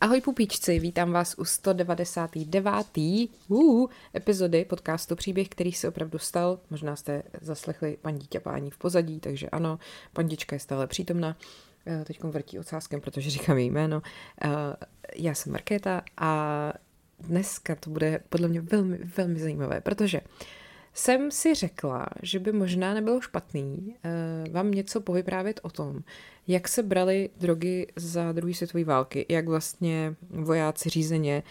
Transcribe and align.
Ahoj 0.00 0.20
pupíčci, 0.20 0.78
vítám 0.78 1.12
vás 1.12 1.34
u 1.38 1.44
199. 1.44 2.86
Uh, 3.48 3.90
epizody 4.14 4.64
podcastu 4.64 5.16
Příběh, 5.16 5.48
který 5.48 5.72
se 5.72 5.88
opravdu 5.88 6.18
stal. 6.18 6.58
Možná 6.70 6.96
jste 6.96 7.22
zaslechli 7.40 7.98
paní 8.02 8.18
dítě 8.18 8.40
pání 8.40 8.70
v 8.70 8.78
pozadí, 8.78 9.20
takže 9.20 9.50
ano, 9.50 9.78
pandička 10.12 10.56
je 10.56 10.60
stále 10.60 10.86
přítomna. 10.86 11.36
Eh, 11.86 12.04
Teď 12.04 12.22
vrtí 12.22 12.58
ocáskem, 12.58 13.00
protože 13.00 13.30
říkám 13.30 13.58
její 13.58 13.70
jméno. 13.70 14.02
Eh, 14.42 14.48
já 15.16 15.34
jsem 15.34 15.52
Markéta 15.52 16.02
a 16.16 16.72
dneska 17.20 17.74
to 17.74 17.90
bude 17.90 18.20
podle 18.28 18.48
mě 18.48 18.60
velmi, 18.60 18.98
velmi 18.98 19.40
zajímavé, 19.40 19.80
protože 19.80 20.20
jsem 20.94 21.30
si 21.30 21.54
řekla, 21.54 22.06
že 22.22 22.38
by 22.38 22.52
možná 22.52 22.94
nebylo 22.94 23.20
špatný 23.20 23.94
uh, 24.46 24.52
vám 24.52 24.70
něco 24.70 25.00
povyprávět 25.00 25.60
o 25.62 25.70
tom, 25.70 26.00
jak 26.48 26.68
se 26.68 26.82
brali 26.82 27.30
drogy 27.40 27.86
za 27.96 28.32
druhé 28.32 28.54
světové 28.54 28.84
války, 28.84 29.26
jak 29.28 29.48
vlastně 29.48 30.14
vojáci 30.30 30.88
řízeně 30.88 31.42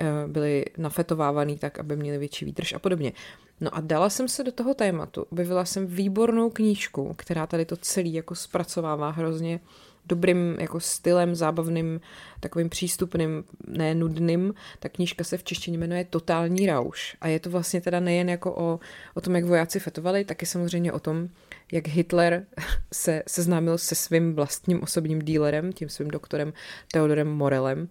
uh, 0.00 0.30
byli 0.30 0.64
nafetovávaný 0.78 1.58
tak, 1.58 1.78
aby 1.78 1.96
měli 1.96 2.18
větší 2.18 2.44
výdrž 2.44 2.72
a 2.72 2.78
podobně. 2.78 3.12
No 3.60 3.74
a 3.74 3.80
dala 3.80 4.10
jsem 4.10 4.28
se 4.28 4.44
do 4.44 4.52
toho 4.52 4.74
tématu, 4.74 5.22
objevila 5.22 5.64
jsem 5.64 5.86
výbornou 5.86 6.50
knížku, 6.50 7.14
která 7.18 7.46
tady 7.46 7.64
to 7.64 7.76
celý 7.76 8.14
jako 8.14 8.34
zpracovává 8.34 9.10
hrozně 9.10 9.60
dobrým 10.06 10.56
jako 10.60 10.80
stylem, 10.80 11.34
zábavným, 11.34 12.00
takovým 12.40 12.68
přístupným, 12.68 13.44
ne 13.66 13.94
nudným. 13.94 14.54
Ta 14.78 14.88
knížka 14.88 15.24
se 15.24 15.38
v 15.38 15.44
češtině 15.44 15.78
jmenuje 15.78 16.04
Totální 16.04 16.66
rauš. 16.66 17.16
A 17.20 17.28
je 17.28 17.40
to 17.40 17.50
vlastně 17.50 17.80
teda 17.80 18.00
nejen 18.00 18.28
jako 18.28 18.54
o, 18.56 18.80
o 19.14 19.20
tom, 19.20 19.34
jak 19.34 19.44
vojáci 19.44 19.80
fetovali, 19.80 20.24
taky 20.24 20.46
samozřejmě 20.46 20.92
o 20.92 21.00
tom, 21.00 21.28
jak 21.72 21.88
Hitler 21.88 22.46
se 22.92 23.22
seznámil 23.26 23.78
se 23.78 23.94
svým 23.94 24.34
vlastním 24.34 24.82
osobním 24.82 25.22
dílerem, 25.22 25.72
tím 25.72 25.88
svým 25.88 26.08
doktorem 26.08 26.52
Theodorem 26.92 27.28
Morelem. 27.28 27.88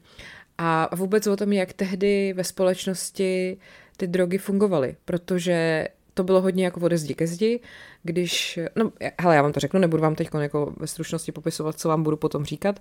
A 0.58 0.96
vůbec 0.96 1.28
o 1.28 1.38
tom, 1.38 1.54
jak 1.54 1.74
tehdy 1.74 2.34
ve 2.34 2.44
společnosti 2.44 3.58
ty 3.98 4.08
drogy 4.08 4.38
fungovaly, 4.38 4.96
protože 5.06 5.88
to 6.14 6.24
bylo 6.24 6.42
hodně 6.42 6.66
jako 6.66 6.80
ode 6.80 6.98
zdi 6.98 7.16
ke 7.16 7.28
zdi, 7.28 7.60
když, 8.04 8.60
no 8.76 8.92
hele, 9.20 9.36
já 9.36 9.42
vám 9.42 9.54
to 9.54 9.60
řeknu, 9.60 9.80
nebudu 9.80 10.04
vám 10.04 10.16
teď 10.16 10.30
jako 10.40 10.74
ve 10.78 10.88
stručnosti 10.88 11.32
popisovat, 11.32 11.80
co 11.80 11.90
vám 11.90 12.04
budu 12.04 12.18
potom 12.18 12.46
říkat. 12.46 12.80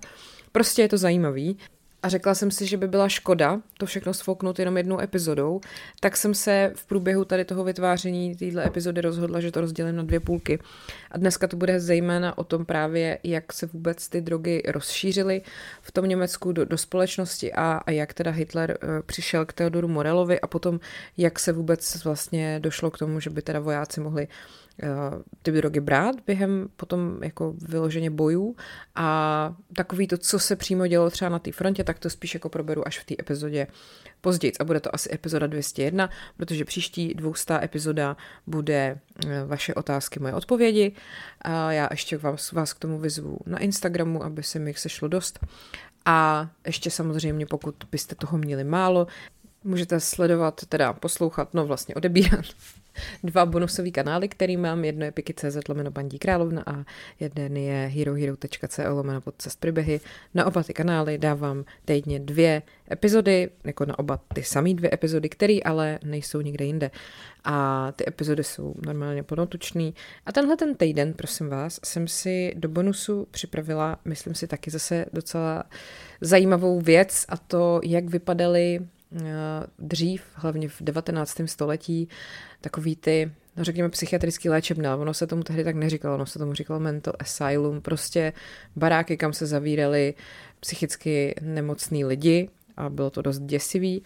Prostě 0.51 0.81
je 0.81 0.89
to 0.89 0.97
zajímavý. 0.97 1.57
A 2.03 2.09
řekla 2.09 2.35
jsem 2.35 2.51
si, 2.51 2.65
že 2.65 2.77
by 2.77 2.87
byla 2.87 3.09
škoda 3.09 3.61
to 3.77 3.85
všechno 3.85 4.13
sfouknout 4.13 4.59
jenom 4.59 4.77
jednou 4.77 4.99
epizodou, 4.99 5.61
tak 5.99 6.17
jsem 6.17 6.33
se 6.33 6.71
v 6.75 6.85
průběhu 6.85 7.25
tady 7.25 7.45
toho 7.45 7.63
vytváření 7.63 8.35
téhle 8.35 8.67
epizody 8.67 9.01
rozhodla, 9.01 9.39
že 9.39 9.51
to 9.51 9.61
rozdělím 9.61 9.95
na 9.95 10.03
dvě 10.03 10.19
půlky. 10.19 10.59
A 11.11 11.17
dneska 11.17 11.47
to 11.47 11.57
bude 11.57 11.79
zejména 11.79 12.37
o 12.37 12.43
tom 12.43 12.65
právě, 12.65 13.17
jak 13.23 13.53
se 13.53 13.65
vůbec 13.65 14.09
ty 14.09 14.21
drogy 14.21 14.63
rozšířily 14.67 15.41
v 15.81 15.91
tom 15.91 16.05
Německu 16.05 16.51
do, 16.51 16.65
do 16.65 16.77
společnosti 16.77 17.53
a, 17.53 17.81
a 17.85 17.91
jak 17.91 18.13
teda 18.13 18.31
Hitler 18.31 18.77
uh, 18.83 18.89
přišel 19.05 19.45
k 19.45 19.53
Theodoru 19.53 19.87
Morelovi 19.87 20.39
a 20.39 20.47
potom 20.47 20.79
jak 21.17 21.39
se 21.39 21.51
vůbec 21.51 22.03
vlastně 22.03 22.59
došlo 22.59 22.91
k 22.91 22.97
tomu, 22.97 23.19
že 23.19 23.29
by 23.29 23.41
teda 23.41 23.59
vojáci 23.59 23.99
mohli 24.01 24.27
ty 25.41 25.51
drogy 25.51 25.79
brát 25.79 26.15
během 26.27 26.69
potom 26.75 27.23
jako 27.23 27.53
vyloženě 27.57 28.09
bojů 28.09 28.55
a 28.95 29.55
takový 29.75 30.07
to, 30.07 30.17
co 30.17 30.39
se 30.39 30.55
přímo 30.55 30.87
dělo 30.87 31.09
třeba 31.09 31.29
na 31.29 31.39
té 31.39 31.51
frontě, 31.51 31.83
tak 31.83 31.99
to 31.99 32.09
spíš 32.09 32.33
jako 32.33 32.49
proberu 32.49 32.87
až 32.87 32.99
v 32.99 33.05
té 33.05 33.15
epizodě 33.19 33.67
později. 34.21 34.53
A 34.59 34.63
bude 34.63 34.79
to 34.79 34.95
asi 34.95 35.13
epizoda 35.13 35.47
201, 35.47 36.09
protože 36.37 36.65
příští 36.65 37.13
200 37.13 37.59
epizoda 37.63 38.17
bude 38.47 38.99
eh, 39.27 39.45
vaše 39.45 39.73
otázky, 39.73 40.19
moje 40.19 40.33
odpovědi. 40.33 40.91
A 41.41 41.71
já 41.71 41.87
ještě 41.91 42.17
vás, 42.17 42.51
vás 42.51 42.73
k 42.73 42.79
tomu 42.79 42.99
vyzvu 42.99 43.37
na 43.45 43.59
Instagramu, 43.59 44.23
aby 44.23 44.43
se 44.43 44.59
mi 44.59 44.69
jich 44.69 44.79
sešlo 44.79 45.07
dost. 45.07 45.39
A 46.05 46.49
ještě 46.65 46.91
samozřejmě, 46.91 47.45
pokud 47.45 47.75
byste 47.91 48.15
toho 48.15 48.37
měli 48.37 48.63
málo, 48.63 49.07
můžete 49.63 49.99
sledovat, 49.99 50.61
teda 50.69 50.93
poslouchat, 50.93 51.53
no 51.53 51.65
vlastně 51.65 51.95
odebírat 51.95 52.45
dva 53.23 53.45
bonusové 53.45 53.91
kanály, 53.91 54.27
který 54.27 54.57
mám. 54.57 54.85
Jedno 54.85 55.05
je 55.05 55.11
Piky.cz 55.11 55.67
lomeno 55.69 55.91
Bandí 55.91 56.19
Královna 56.19 56.63
a 56.65 56.85
jeden 57.19 57.57
je 57.57 57.91
herohero.co 57.95 58.95
lomeno 58.95 59.21
podcast 59.21 59.59
příběhy. 59.59 59.99
Na 60.33 60.45
oba 60.45 60.63
ty 60.63 60.73
kanály 60.73 61.17
dávám 61.17 61.65
týdně 61.85 62.19
dvě 62.19 62.61
epizody, 62.91 63.49
jako 63.63 63.85
na 63.85 63.99
oba 63.99 64.19
ty 64.33 64.43
samé 64.43 64.73
dvě 64.73 64.89
epizody, 64.93 65.29
které 65.29 65.57
ale 65.65 65.99
nejsou 66.03 66.41
nikde 66.41 66.65
jinde. 66.65 66.91
A 67.43 67.87
ty 67.91 68.03
epizody 68.07 68.43
jsou 68.43 68.75
normálně 68.85 69.23
ponotučný. 69.23 69.95
A 70.25 70.31
tenhle 70.31 70.57
ten 70.57 70.75
týden, 70.75 71.13
prosím 71.13 71.49
vás, 71.49 71.79
jsem 71.83 72.07
si 72.07 72.53
do 72.55 72.69
bonusu 72.69 73.27
připravila, 73.31 73.99
myslím 74.05 74.35
si 74.35 74.47
taky 74.47 74.71
zase 74.71 75.05
docela 75.13 75.63
zajímavou 76.21 76.81
věc 76.81 77.25
a 77.29 77.37
to, 77.37 77.81
jak 77.83 78.05
vypadaly 78.05 78.79
dřív, 79.79 80.23
hlavně 80.33 80.69
v 80.69 80.81
19. 80.81 81.41
století, 81.45 82.09
takový 82.61 82.95
ty, 82.95 83.31
no 83.57 83.63
řekněme, 83.63 83.89
psychiatrický 83.89 84.49
léčebny, 84.49 84.87
ale 84.87 85.01
ono 85.01 85.13
se 85.13 85.27
tomu 85.27 85.43
tehdy 85.43 85.63
tak 85.63 85.75
neříkalo, 85.75 86.15
ono 86.15 86.25
se 86.25 86.39
tomu 86.39 86.53
říkalo 86.53 86.79
mental 86.79 87.13
asylum, 87.19 87.81
prostě 87.81 88.33
baráky, 88.75 89.17
kam 89.17 89.33
se 89.33 89.45
zavírali 89.45 90.13
psychicky 90.59 91.35
nemocní 91.41 92.05
lidi 92.05 92.49
a 92.77 92.89
bylo 92.89 93.09
to 93.09 93.21
dost 93.21 93.39
děsivý. 93.39 94.03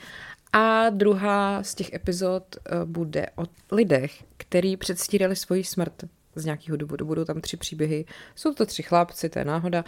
A 0.54 0.90
druhá 0.90 1.64
z 1.64 1.76
těch 1.76 1.94
epizod 1.94 2.56
eh, 2.56 2.86
bude 2.86 3.26
o 3.36 3.44
lidech, 3.72 4.24
který 4.38 4.78
předstírali 4.78 5.36
svoji 5.36 5.64
smrt 5.64 6.04
z 6.36 6.46
nějakého 6.46 6.78
důvodu. 6.78 7.06
Budou 7.06 7.26
tam 7.26 7.42
tři 7.42 7.58
příběhy. 7.58 8.06
Jsou 8.36 8.54
to 8.54 8.66
tři 8.66 8.84
chlapci, 8.84 9.30
to 9.30 9.40
je 9.40 9.46
náhoda, 9.46 9.84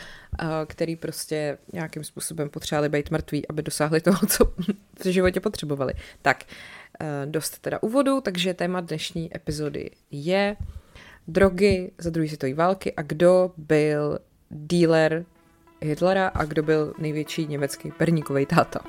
který 0.67 0.95
prostě 0.95 1.57
nějakým 1.73 2.03
způsobem 2.03 2.49
potřebovali 2.49 2.89
být 2.89 3.11
mrtví, 3.11 3.47
aby 3.47 3.63
dosáhli 3.63 4.01
toho, 4.01 4.27
co 4.27 4.45
v 5.03 5.05
životě 5.05 5.39
potřebovali. 5.39 5.93
Tak, 6.21 6.43
Eh, 6.99 7.25
dost 7.25 7.59
teda 7.59 7.83
úvodu, 7.83 8.21
takže 8.21 8.53
téma 8.53 8.81
dnešní 8.81 9.35
epizody 9.35 9.89
je 10.11 10.55
drogy 11.27 11.91
za 11.97 12.09
druhé 12.09 12.27
světové 12.27 12.53
války 12.53 12.93
a 12.93 13.01
kdo 13.01 13.51
byl 13.57 14.19
dealer 14.51 15.25
Hitlera 15.81 16.27
a 16.27 16.45
kdo 16.45 16.63
byl 16.63 16.93
největší 16.99 17.47
německý 17.47 17.91
perníkový 17.91 18.45
táta. 18.45 18.79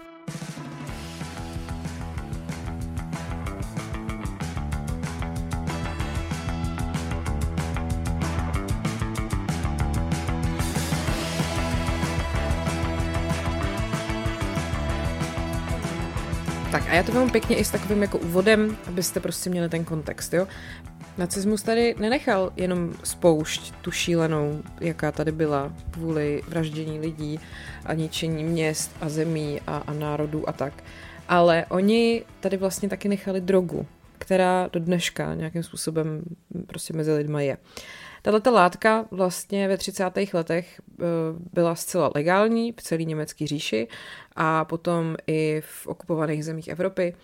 Tak 16.73 16.89
a 16.89 16.95
já 16.95 17.03
to 17.03 17.13
mám 17.13 17.31
pěkně 17.31 17.57
i 17.57 17.65
s 17.65 17.71
takovým 17.71 18.03
jako 18.03 18.19
úvodem, 18.19 18.77
abyste 18.87 19.21
prostě 19.21 19.51
měli 19.51 19.69
ten 19.69 19.85
kontext, 19.85 20.35
jo. 20.35 20.49
Nacismus 21.19 21.63
tady 21.63 21.95
nenechal 21.99 22.53
jenom 22.57 22.95
spoušť 23.05 23.75
tu 23.83 23.91
šílenou, 23.91 24.63
jaká 24.81 25.13
tady 25.13 25.33
byla 25.33 25.73
kvůli 25.91 26.43
vraždění 26.49 27.01
lidí 27.01 27.41
a 27.85 27.95
ničení 27.95 28.45
měst 28.45 28.91
a 29.01 29.09
zemí 29.09 29.61
a, 29.67 29.77
a 29.77 29.93
národů 29.93 30.49
a 30.49 30.53
tak. 30.53 30.73
Ale 31.29 31.67
oni 31.69 32.25
tady 32.41 32.57
vlastně 32.57 32.89
taky 32.89 33.09
nechali 33.09 33.41
drogu, 33.41 33.87
která 34.19 34.69
do 34.73 34.81
dneška 34.81 35.35
nějakým 35.35 35.63
způsobem 35.63 36.23
prostě 36.67 36.93
mezi 36.93 37.13
lidma 37.13 37.41
je. 37.41 37.57
Tato 38.23 38.51
látka 38.51 39.07
vlastně 39.11 39.69
ve 39.69 39.77
30. 39.77 40.05
letech 40.33 40.81
eh, 40.81 41.05
byla 41.53 41.75
zcela 41.75 42.11
legální 42.15 42.73
v 42.73 42.83
celé 42.83 43.05
německé 43.05 43.47
říši 43.47 43.89
a 44.37 44.65
potom 44.65 45.17
i 45.27 45.63
v 45.65 45.87
okupovaných 45.87 46.45
zemích 46.45 46.69
Evropy. 46.69 47.15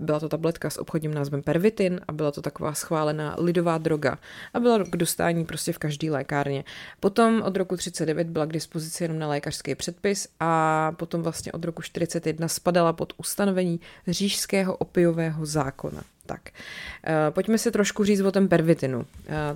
Eh, 0.00 0.04
byla 0.04 0.20
to 0.20 0.28
tabletka 0.28 0.70
s 0.70 0.78
obchodním 0.78 1.14
názvem 1.14 1.42
Pervitin 1.42 2.00
a 2.08 2.12
byla 2.12 2.32
to 2.32 2.42
taková 2.42 2.74
schválená 2.74 3.36
lidová 3.38 3.78
droga 3.78 4.18
a 4.54 4.60
byla 4.60 4.84
k 4.84 4.96
dostání 4.96 5.44
prostě 5.44 5.72
v 5.72 5.78
každé 5.78 6.10
lékárně. 6.10 6.64
Potom 7.00 7.42
od 7.42 7.56
roku 7.56 7.76
39 7.76 8.26
byla 8.26 8.46
k 8.46 8.52
dispozici 8.52 9.04
jenom 9.04 9.18
na 9.18 9.28
lékařský 9.28 9.74
předpis 9.74 10.28
a 10.40 10.92
potom 10.96 11.22
vlastně 11.22 11.52
od 11.52 11.64
roku 11.64 11.82
41 11.82 12.48
spadala 12.48 12.92
pod 12.92 13.12
ustanovení 13.16 13.80
říšského 14.08 14.76
opiového 14.76 15.46
zákona. 15.46 16.02
Tak, 16.26 16.40
uh, 16.50 17.12
pojďme 17.30 17.58
si 17.58 17.70
trošku 17.70 18.04
říct 18.04 18.20
o 18.20 18.32
tom 18.32 18.48
pervitinu. 18.48 18.98
Uh, 18.98 19.04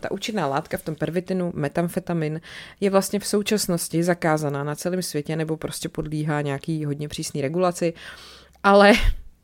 ta 0.00 0.10
účinná 0.10 0.46
látka 0.46 0.76
v 0.76 0.82
tom 0.82 0.94
pervitinu, 0.94 1.52
metamfetamin, 1.54 2.40
je 2.80 2.90
vlastně 2.90 3.20
v 3.20 3.26
současnosti 3.26 4.02
zakázaná 4.02 4.64
na 4.64 4.74
celém 4.74 5.02
světě 5.02 5.36
nebo 5.36 5.56
prostě 5.56 5.88
podlíhá 5.88 6.40
nějaký 6.40 6.84
hodně 6.84 7.08
přísný 7.08 7.42
regulaci, 7.42 7.94
ale 8.62 8.92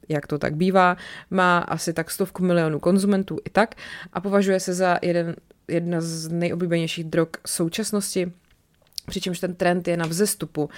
jak 0.09 0.27
to 0.27 0.39
tak 0.39 0.57
bývá, 0.57 0.97
má 1.31 1.59
asi 1.59 1.93
tak 1.93 2.11
stovku 2.11 2.45
milionů 2.45 2.81
konzumentů 2.81 3.39
i 3.45 3.51
tak 3.51 3.75
a 4.13 4.21
považuje 4.21 4.61
se 4.61 4.75
za 4.75 4.99
jeden, 5.03 5.37
jedna 5.69 6.01
z 6.01 6.29
nejoblíbenějších 6.29 7.05
drog 7.05 7.29
současnosti 7.47 8.33
přičemž 9.07 9.41
ten 9.41 9.55
trend 9.55 9.89
je 9.89 9.97
na 9.97 10.07
vzestupu. 10.07 10.65
Uh, 10.65 10.71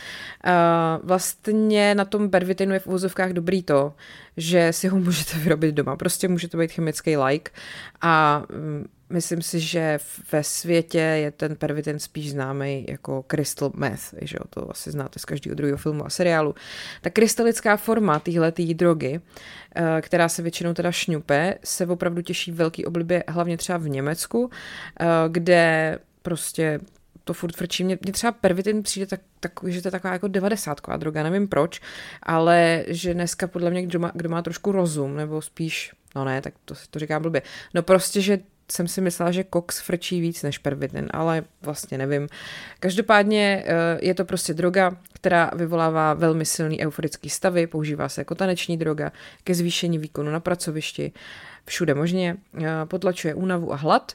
vlastně 1.03 1.95
na 1.95 2.05
tom 2.05 2.29
bervitinu 2.29 2.73
je 2.73 2.81
v 2.81 2.87
úvozovkách 2.87 3.31
dobrý 3.31 3.63
to, 3.63 3.95
že 4.37 4.73
si 4.73 4.89
ho 4.89 4.99
můžete 5.09 5.39
vyrobit 5.39 5.75
doma. 5.75 5.97
Prostě 5.97 6.29
může 6.29 6.49
to 6.49 6.59
být 6.59 6.73
chemický 6.73 7.17
like 7.17 7.51
a 8.01 8.43
um, 8.51 8.85
myslím 9.11 9.43
si, 9.43 9.61
že 9.61 9.99
ve 10.33 10.45
světě 10.45 10.99
je 10.99 11.31
ten 11.31 11.57
pervitin 11.57 11.99
spíš 11.99 12.31
známý 12.31 12.87
jako 12.89 13.25
crystal 13.31 13.71
meth, 13.75 14.15
že 14.23 14.37
jo, 14.41 14.45
to 14.51 14.71
asi 14.71 14.91
znáte 14.91 15.19
z 15.19 15.25
každého 15.25 15.55
druhého 15.55 15.79
filmu 15.79 16.07
a 16.07 16.11
seriálu. 16.11 16.55
Ta 17.01 17.11
krystalická 17.11 17.77
forma 17.77 18.19
téhle 18.19 18.53
drogy, 18.73 19.21
eh, 19.75 20.03
která 20.03 20.29
se 20.29 20.43
většinou 20.43 20.75
teda 20.75 20.93
šňupe, 20.93 21.55
se 21.65 21.87
opravdu 21.87 22.23
těší 22.23 22.53
velký 22.53 22.87
oblibě 22.87 23.25
hlavně 23.29 23.57
třeba 23.57 23.79
v 23.79 23.89
Německu, 23.89 24.51
eh, 25.01 25.07
kde 25.29 25.99
prostě 26.23 26.81
to 27.29 27.35
furt 27.35 27.57
frčí. 27.57 27.85
Mně, 27.85 27.99
mně 28.03 28.13
třeba 28.13 28.33
pervitin 28.33 28.83
přijde 28.83 29.07
tak, 29.07 29.21
tak, 29.41 29.53
že 29.67 29.83
to 29.83 29.89
je 29.89 29.93
taková 29.93 30.13
jako 30.13 30.29
devadesátková 30.29 30.97
droga, 30.97 31.23
nevím 31.23 31.49
proč, 31.49 31.81
ale 32.23 32.85
že 32.89 33.15
dneska 33.15 33.47
podle 33.47 33.71
mě, 33.71 33.83
kdo 33.83 33.99
má, 33.99 34.11
kdo 34.15 34.29
má 34.29 34.43
trošku 34.43 34.73
rozum, 34.73 35.17
nebo 35.17 35.43
spíš, 35.43 35.93
no 36.17 36.25
ne, 36.25 36.43
tak 36.43 36.55
to, 36.65 36.75
to 36.91 36.99
říkám 36.99 37.23
blbě, 37.23 37.43
no 37.75 37.83
prostě, 37.83 38.21
že 38.21 38.39
jsem 38.73 38.89
si 38.89 39.01
myslela, 39.01 39.31
že 39.31 39.45
koks 39.45 39.81
frčí 39.81 40.21
víc 40.21 40.43
než 40.43 40.59
pervitin, 40.59 41.09
ale 41.11 41.45
vlastně 41.63 41.99
nevím. 41.99 42.29
Každopádně 42.81 43.65
eh, 43.67 43.99
je 44.03 44.15
to 44.15 44.25
prostě 44.25 44.55
droga, 44.55 44.97
která 45.13 45.51
vyvolává 45.57 46.15
velmi 46.15 46.45
silný 46.45 46.81
euforický 46.81 47.31
stavy, 47.31 47.67
používá 47.67 48.09
se 48.09 48.21
jako 48.21 48.35
taneční 48.35 48.77
droga 48.77 49.13
ke 49.45 49.55
zvýšení 49.55 49.99
výkonu 49.99 50.31
na 50.31 50.41
pracovišti, 50.41 51.13
všude 51.65 51.95
možně, 51.95 52.37
eh, 52.63 52.67
potlačuje 52.85 53.35
únavu 53.35 53.73
a 53.73 53.77
hlad 53.77 54.13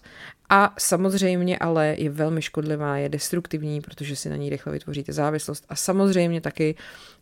a 0.54 0.74
samozřejmě 0.78 1.58
ale 1.58 1.96
je 1.98 2.10
velmi 2.10 2.42
škodlivá, 2.42 2.98
je 2.98 3.10
destruktivní, 3.10 3.82
protože 3.82 4.16
si 4.16 4.30
na 4.30 4.36
ní 4.36 4.50
rychle 4.50 4.74
vytvoříte 4.74 5.14
závislost. 5.14 5.66
A 5.70 5.76
samozřejmě 5.76 6.42
taky 6.42 6.76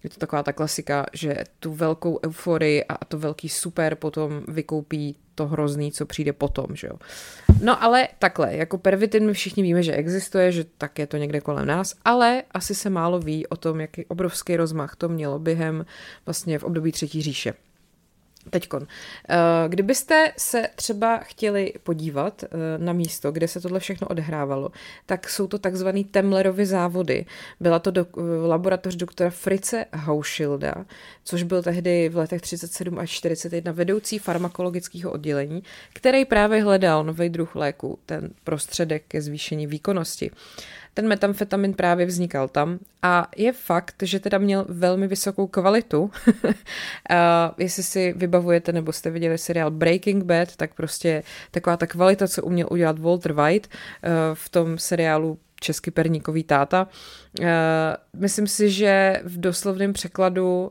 je 0.03 0.09
to 0.09 0.19
taková 0.19 0.43
ta 0.43 0.53
klasika, 0.53 1.05
že 1.13 1.35
tu 1.59 1.73
velkou 1.73 2.19
euforii 2.25 2.83
a 2.83 3.05
to 3.05 3.19
velký 3.19 3.49
super 3.49 3.95
potom 3.95 4.43
vykoupí 4.47 5.15
to 5.35 5.47
hrozný, 5.47 5.91
co 5.91 6.05
přijde 6.05 6.33
potom, 6.33 6.65
že 6.75 6.87
jo. 6.87 6.93
No 7.61 7.83
ale 7.83 8.07
takhle, 8.19 8.55
jako 8.55 8.77
pervitin 8.77 9.25
my 9.25 9.33
všichni 9.33 9.63
víme, 9.63 9.83
že 9.83 9.93
existuje, 9.93 10.51
že 10.51 10.65
tak 10.77 10.99
je 10.99 11.07
to 11.07 11.17
někde 11.17 11.41
kolem 11.41 11.67
nás, 11.67 11.95
ale 12.05 12.43
asi 12.51 12.75
se 12.75 12.89
málo 12.89 13.19
ví 13.19 13.47
o 13.47 13.55
tom, 13.55 13.81
jaký 13.81 14.05
obrovský 14.05 14.55
rozmach 14.55 14.95
to 14.95 15.09
mělo 15.09 15.39
během 15.39 15.85
vlastně 16.25 16.59
v 16.59 16.63
období 16.63 16.91
třetí 16.91 17.21
říše. 17.21 17.53
Teďkon. 18.49 18.87
Eh, 19.29 19.35
kdybyste 19.67 20.31
se 20.37 20.67
třeba 20.75 21.17
chtěli 21.17 21.73
podívat 21.83 22.43
eh, 22.43 22.47
na 22.77 22.93
místo, 22.93 23.31
kde 23.31 23.47
se 23.47 23.61
tohle 23.61 23.79
všechno 23.79 24.07
odehrávalo, 24.07 24.71
tak 25.05 25.29
jsou 25.29 25.47
to 25.47 25.59
takzvané 25.59 26.03
Temlerovy 26.03 26.65
závody. 26.65 27.25
Byla 27.59 27.79
to 27.79 27.91
do, 27.91 28.05
eh, 28.17 28.21
laboratoř 28.47 28.95
doktora 28.95 29.29
Frice 29.29 29.85
Hauschilda, 29.93 30.85
což 31.23 31.43
byl 31.43 31.63
tehdy 31.63 32.09
v 32.09 32.17
letech 32.17 32.41
37 32.41 32.99
až 32.99 33.09
41 33.09 33.71
vedoucí 33.71 34.19
farmakologického 34.19 35.11
oddělení, 35.11 35.63
který 35.93 36.25
právě 36.25 36.63
hledal 36.63 37.03
nový 37.03 37.29
druh 37.29 37.55
léku, 37.55 37.99
ten 38.05 38.29
prostředek 38.43 39.03
ke 39.07 39.21
zvýšení 39.21 39.67
výkonnosti. 39.67 40.31
Ten 40.93 41.07
metamfetamin 41.07 41.73
právě 41.73 42.05
vznikal 42.05 42.47
tam 42.47 42.79
a 43.01 43.27
je 43.37 43.53
fakt, 43.53 43.95
že 44.01 44.19
teda 44.19 44.37
měl 44.37 44.65
velmi 44.69 45.07
vysokou 45.07 45.47
kvalitu. 45.47 46.01
uh, 46.43 46.51
jestli 47.57 47.83
si 47.83 48.13
vybavujete 48.13 48.71
nebo 48.71 48.91
jste 48.91 49.09
viděli 49.09 49.37
seriál 49.37 49.71
Breaking 49.71 50.23
Bad, 50.23 50.55
tak 50.55 50.73
prostě 50.73 51.23
taková 51.51 51.77
ta 51.77 51.87
kvalita, 51.87 52.27
co 52.27 52.43
uměl 52.43 52.67
udělat 52.71 52.99
Walter 52.99 53.33
White 53.33 53.67
uh, 53.67 54.09
v 54.33 54.49
tom 54.49 54.77
seriálu 54.77 55.37
český 55.61 55.91
perníkový 55.91 56.43
táta. 56.43 56.87
Uh, 57.39 57.45
myslím 58.17 58.47
si, 58.47 58.69
že 58.69 59.21
v 59.23 59.39
doslovném 59.39 59.93
překladu 59.93 60.61
uh, 60.63 60.69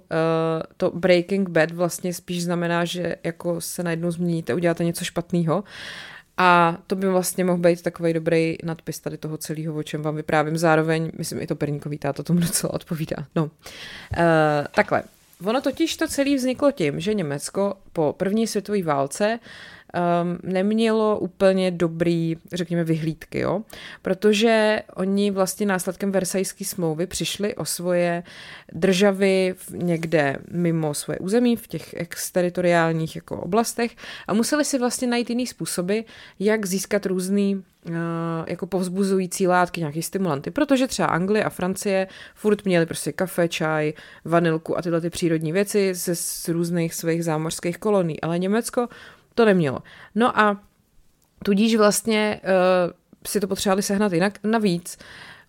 to 0.76 0.90
Breaking 0.90 1.49
Bad 1.49 1.70
vlastně 1.70 2.14
spíš 2.14 2.44
znamená, 2.44 2.84
že 2.84 3.16
jako 3.25 3.61
se 3.61 3.82
najednou 3.82 4.11
změníte, 4.11 4.55
uděláte 4.55 4.84
něco 4.84 5.05
špatného. 5.05 5.64
A 6.36 6.78
to 6.86 6.96
by 6.96 7.08
vlastně 7.08 7.44
mohl 7.44 7.58
být 7.58 7.82
takový 7.82 8.12
dobrý 8.12 8.56
nadpis 8.64 9.00
tady 9.00 9.18
toho 9.18 9.36
celého, 9.36 9.74
o 9.74 9.82
čem 9.82 10.02
vám 10.02 10.16
vyprávím. 10.16 10.58
Zároveň, 10.58 11.10
myslím, 11.18 11.40
i 11.40 11.46
to 11.46 11.56
perníkový 11.56 11.98
táta 11.98 12.22
tomu 12.22 12.40
docela 12.40 12.74
odpovídá. 12.74 13.16
No, 13.36 13.44
uh, 13.44 13.50
takhle. 14.74 15.02
Ono 15.44 15.60
totiž 15.60 15.96
to 15.96 16.08
celé 16.08 16.34
vzniklo 16.34 16.72
tím, 16.72 17.00
že 17.00 17.14
Německo 17.14 17.74
po 17.92 18.14
první 18.16 18.46
světové 18.46 18.82
válce 18.82 19.38
um, 19.94 20.52
nemělo 20.52 21.19
úplně 21.19 21.70
dobrý, 21.70 22.37
řekněme, 22.52 22.84
vyhlídky, 22.84 23.38
jo? 23.38 23.62
protože 24.02 24.82
oni 24.94 25.31
vlastně 25.31 25.66
následkem 25.66 26.12
Versajské 26.12 26.64
smlouvy 26.64 27.06
přišli 27.06 27.54
o 27.54 27.64
svoje 27.64 28.22
državy 28.72 29.54
někde 29.70 30.37
mimo 30.50 30.94
svoje 30.94 31.19
území, 31.19 31.56
v 31.56 31.66
těch 31.66 31.94
exteritoriálních 31.94 33.16
jako 33.16 33.37
oblastech 33.37 33.96
a 34.26 34.34
museli 34.34 34.64
si 34.64 34.78
vlastně 34.78 35.08
najít 35.08 35.31
jiný 35.31 35.46
způsoby, 35.46 36.00
jak 36.38 36.66
získat 36.66 37.06
různý 37.06 37.62
Uh, 37.88 37.94
jako 38.46 38.66
povzbuzující 38.66 39.46
látky, 39.46 39.81
nějaký 39.81 40.02
stimulanty, 40.02 40.50
protože 40.50 40.87
třeba 40.87 41.08
Anglie 41.08 41.44
a 41.44 41.50
Francie 41.50 42.06
furt 42.34 42.64
měli 42.64 42.87
prostě 42.87 43.12
kafe, 43.12 43.48
čaj, 43.48 43.92
vanilku 44.25 44.78
a 44.78 44.82
tyhle 44.82 45.00
ty 45.00 45.10
přírodní 45.10 45.52
věci 45.52 45.94
ze 45.94 46.14
z 46.14 46.48
různých 46.48 46.94
svých 46.94 47.25
zámořských 47.25 47.78
kolonií, 47.78 48.20
ale 48.20 48.38
Německo 48.38 48.88
to 49.40 49.44
nemělo. 49.44 49.78
No 50.14 50.38
a 50.38 50.60
tudíž 51.44 51.76
vlastně 51.76 52.40
uh, 52.44 52.92
si 53.26 53.40
to 53.40 53.48
potřebovali 53.48 53.82
sehnat 53.82 54.12
jinak. 54.12 54.38
Navíc 54.44 54.98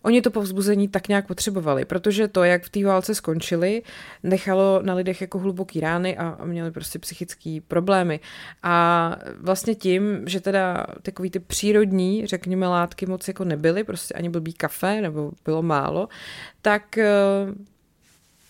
Oni 0.02 0.22
to 0.22 0.30
povzbuzení 0.30 0.88
tak 0.88 1.08
nějak 1.08 1.26
potřebovali, 1.26 1.84
protože 1.84 2.28
to, 2.28 2.44
jak 2.44 2.62
v 2.62 2.70
té 2.70 2.84
válce 2.84 3.14
skončili, 3.14 3.82
nechalo 4.22 4.80
na 4.82 4.94
lidech 4.94 5.20
jako 5.20 5.38
hluboký 5.38 5.80
rány 5.80 6.16
a, 6.16 6.28
a 6.28 6.44
měli 6.44 6.70
prostě 6.70 6.98
psychické 6.98 7.58
problémy. 7.68 8.20
A 8.62 9.16
vlastně 9.40 9.74
tím, 9.74 10.22
že 10.26 10.40
teda 10.40 10.86
takový 11.02 11.30
ty 11.30 11.38
přírodní, 11.38 12.26
řekněme, 12.26 12.68
látky 12.68 13.06
moc 13.06 13.28
jako 13.28 13.44
nebyly, 13.44 13.84
prostě 13.84 14.14
ani 14.14 14.28
blbý 14.28 14.52
kafe, 14.52 15.00
nebo 15.00 15.32
bylo 15.44 15.62
málo, 15.62 16.08
tak 16.62 16.98
uh, 16.98 17.54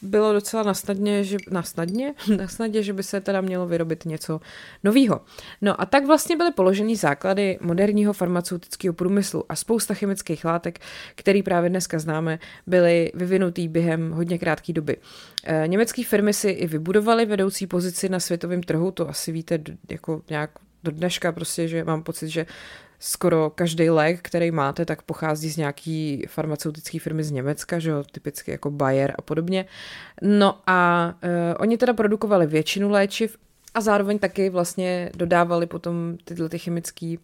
bylo 0.02 0.32
docela 0.32 0.62
nasnadně, 0.62 1.24
že, 1.24 1.36
nasnadně, 1.50 2.14
nasnadně, 2.36 2.82
že 2.82 2.92
by 2.92 3.02
se 3.02 3.20
teda 3.20 3.40
mělo 3.40 3.66
vyrobit 3.66 4.04
něco 4.04 4.40
novýho. 4.84 5.20
No 5.60 5.80
a 5.80 5.86
tak 5.86 6.06
vlastně 6.06 6.36
byly 6.36 6.52
položeny 6.52 6.96
základy 6.96 7.58
moderního 7.60 8.12
farmaceutického 8.12 8.94
průmyslu 8.94 9.44
a 9.48 9.56
spousta 9.56 9.94
chemických 9.94 10.44
látek, 10.44 10.78
který 11.14 11.42
právě 11.42 11.70
dneska 11.70 11.98
známe, 11.98 12.38
byly 12.66 13.12
vyvinutý 13.14 13.68
během 13.68 14.10
hodně 14.10 14.38
krátké 14.38 14.72
doby. 14.72 14.96
E, 15.44 15.68
německé 15.68 16.04
firmy 16.04 16.32
si 16.32 16.50
i 16.50 16.66
vybudovaly 16.66 17.26
vedoucí 17.26 17.66
pozici 17.66 18.08
na 18.08 18.20
světovém 18.20 18.62
trhu, 18.62 18.90
to 18.90 19.08
asi 19.08 19.32
víte 19.32 19.58
jako 19.90 20.22
nějak 20.30 20.50
do 20.84 20.90
dneška 20.90 21.32
prostě, 21.32 21.68
že 21.68 21.84
mám 21.84 22.02
pocit, 22.02 22.28
že 22.28 22.46
skoro 23.04 23.50
každý 23.50 23.90
lék, 23.90 24.18
který 24.22 24.50
máte, 24.50 24.84
tak 24.84 25.02
pochází 25.02 25.50
z 25.50 25.56
nějaký 25.56 26.24
farmaceutické 26.28 26.98
firmy 26.98 27.24
z 27.24 27.30
Německa, 27.30 27.78
že 27.78 27.90
jo, 27.90 28.04
typicky 28.12 28.50
jako 28.50 28.70
Bayer 28.70 29.14
a 29.18 29.22
podobně. 29.22 29.64
No 30.22 30.58
a 30.66 31.12
uh, 31.24 31.30
oni 31.58 31.78
teda 31.78 31.92
produkovali 31.92 32.46
většinu 32.46 32.90
léčiv 32.90 33.36
a 33.74 33.80
zároveň 33.80 34.18
taky 34.18 34.50
vlastně 34.50 35.10
dodávali 35.16 35.66
potom 35.66 36.16
tyhle 36.24 36.48
ty 36.48 36.58
chemické 36.58 37.16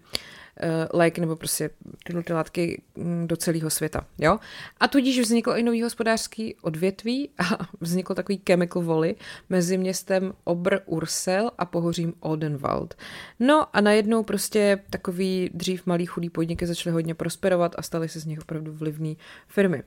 Eh, 0.60 0.88
léky 0.92 1.20
nebo 1.20 1.36
prostě 1.36 1.70
tyhle 2.04 2.22
ty 2.22 2.32
látky 2.32 2.82
mm, 2.96 3.26
do 3.26 3.36
celého 3.36 3.70
světa. 3.70 4.06
Jo? 4.18 4.38
A 4.80 4.88
tudíž 4.88 5.20
vzniklo 5.20 5.56
i 5.56 5.62
nový 5.62 5.82
hospodářský 5.82 6.54
odvětví 6.62 7.30
a 7.38 7.66
vznikl 7.80 8.14
takový 8.14 8.42
chemical 8.48 8.82
volley 8.82 9.14
mezi 9.48 9.78
městem 9.78 10.32
Obr-Ursel 10.44 11.50
a 11.58 11.64
pohořím 11.64 12.14
Odenwald. 12.20 12.94
No 13.40 13.76
a 13.76 13.80
najednou 13.80 14.22
prostě 14.22 14.80
takový 14.90 15.50
dřív 15.54 15.86
malý 15.86 16.06
chudý 16.06 16.30
podniky 16.30 16.66
začaly 16.66 16.92
hodně 16.92 17.14
prosperovat 17.14 17.74
a 17.78 17.82
staly 17.82 18.08
se 18.08 18.20
z 18.20 18.24
nich 18.24 18.40
opravdu 18.40 18.72
vlivné 18.72 19.14
firmy. 19.48 19.82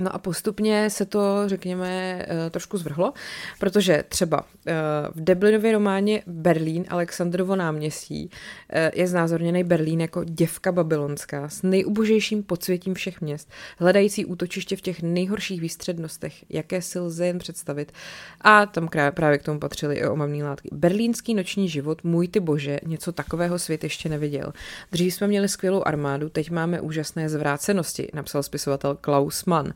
No 0.00 0.14
a 0.14 0.18
postupně 0.18 0.90
se 0.90 1.06
to, 1.06 1.42
řekněme, 1.46 2.24
eh, 2.28 2.50
trošku 2.50 2.78
zvrhlo, 2.78 3.12
protože 3.58 4.04
třeba 4.08 4.44
eh, 4.66 4.74
v 5.14 5.20
Deblinově 5.20 5.72
románě 5.72 6.22
Berlín, 6.26 6.84
Alexandrovo 6.88 7.56
náměstí, 7.56 8.30
eh, 8.72 8.90
je 8.94 9.08
znázorněný 9.08 9.64
Berlín 9.64 10.00
jako 10.00 10.24
děvka 10.24 10.72
babylonská 10.72 11.48
s 11.48 11.62
nejubožejším 11.62 12.42
podsvětím 12.42 12.94
všech 12.94 13.20
měst, 13.20 13.50
hledající 13.78 14.24
útočiště 14.24 14.76
v 14.76 14.80
těch 14.80 15.02
nejhorších 15.02 15.60
výstřednostech, 15.60 16.44
jaké 16.48 16.82
si 16.82 16.98
lze 16.98 17.26
jen 17.26 17.38
představit. 17.38 17.92
A 18.40 18.66
tam 18.66 18.88
právě 19.10 19.38
k 19.38 19.42
tomu 19.42 19.60
patřily 19.60 19.96
i 19.96 20.06
omamné 20.06 20.44
látky. 20.44 20.68
Berlínský 20.72 21.34
noční 21.34 21.68
život, 21.68 22.04
můj 22.04 22.28
ty 22.28 22.40
bože, 22.40 22.80
něco 22.86 23.12
takového 23.12 23.58
svět 23.58 23.84
ještě 23.84 24.08
neviděl. 24.08 24.52
Dřív 24.92 25.14
jsme 25.14 25.26
měli 25.26 25.48
skvělou 25.48 25.82
armádu, 25.86 26.28
teď 26.28 26.50
máme 26.50 26.80
úžasné 26.80 27.28
zvrácenosti, 27.28 28.08
napsal 28.14 28.42
spisovatel 28.42 28.98
Klaus 29.00 29.44
Mann. 29.44 29.72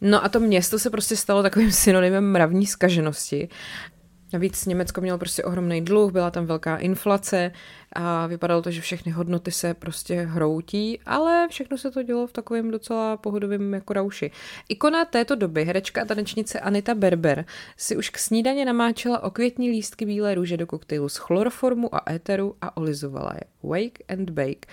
No 0.00 0.24
a 0.24 0.28
to 0.28 0.40
město 0.40 0.78
se 0.78 0.90
prostě 0.90 1.16
stalo 1.16 1.42
takovým 1.42 1.72
synonymem 1.72 2.32
mravní 2.32 2.66
skaženosti 2.66 3.48
Navíc 4.32 4.66
Německo 4.66 5.00
mělo 5.00 5.18
prostě 5.18 5.44
ohromný 5.44 5.84
dluh, 5.84 6.12
byla 6.12 6.30
tam 6.30 6.46
velká 6.46 6.76
inflace 6.76 7.52
a 7.92 8.26
vypadalo 8.26 8.62
to, 8.62 8.70
že 8.70 8.80
všechny 8.80 9.12
hodnoty 9.12 9.50
se 9.52 9.74
prostě 9.74 10.20
hroutí, 10.20 11.00
ale 11.06 11.48
všechno 11.50 11.78
se 11.78 11.90
to 11.90 12.02
dělo 12.02 12.26
v 12.26 12.32
takovém 12.32 12.70
docela 12.70 13.16
pohodovém 13.16 13.74
jako 13.74 13.92
rauši. 13.92 14.30
Ikona 14.68 15.04
této 15.04 15.34
doby, 15.34 15.64
herečka 15.64 16.02
a 16.02 16.04
tanečnice 16.04 16.60
Anita 16.60 16.94
Berber, 16.94 17.44
si 17.76 17.96
už 17.96 18.10
k 18.10 18.18
snídaně 18.18 18.64
namáčela 18.64 19.22
okvětní 19.22 19.70
lístky 19.70 20.06
bílé 20.06 20.34
růže 20.34 20.56
do 20.56 20.66
koktejlu 20.66 21.08
z 21.08 21.16
chloroformu 21.16 21.94
a 21.94 22.12
éteru 22.12 22.56
a 22.60 22.76
olizovala 22.76 23.32
je. 23.34 23.70
Wake 23.70 23.98
and 24.08 24.30
bake. 24.30 24.66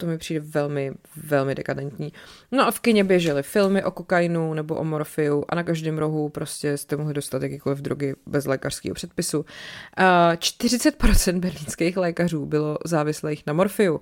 To 0.00 0.06
mi 0.06 0.18
přijde 0.18 0.40
velmi, 0.40 0.92
velmi 1.16 1.54
dekadentní. 1.54 2.12
No 2.52 2.66
a 2.66 2.70
v 2.70 2.80
kině 2.80 3.04
běžely 3.04 3.42
filmy 3.42 3.84
o 3.84 3.90
kokainu 3.90 4.54
nebo 4.54 4.74
o 4.74 4.84
morfiu 4.84 5.44
a 5.48 5.54
na 5.54 5.62
každém 5.62 5.98
rohu 5.98 6.28
prostě 6.28 6.76
jste 6.76 6.96
mohli 6.96 7.14
dostat 7.14 7.42
jakýkoliv 7.42 7.78
drogy 7.78 8.14
bez 8.26 8.46
lékařského 8.46 8.94
předpisu. 8.94 9.44
40% 9.96 11.40
berlínských 11.40 11.96
lékařů 11.96 12.46
bylo 12.46 12.78
závislých 12.84 13.42
na 13.46 13.52
morfiu. 13.52 14.00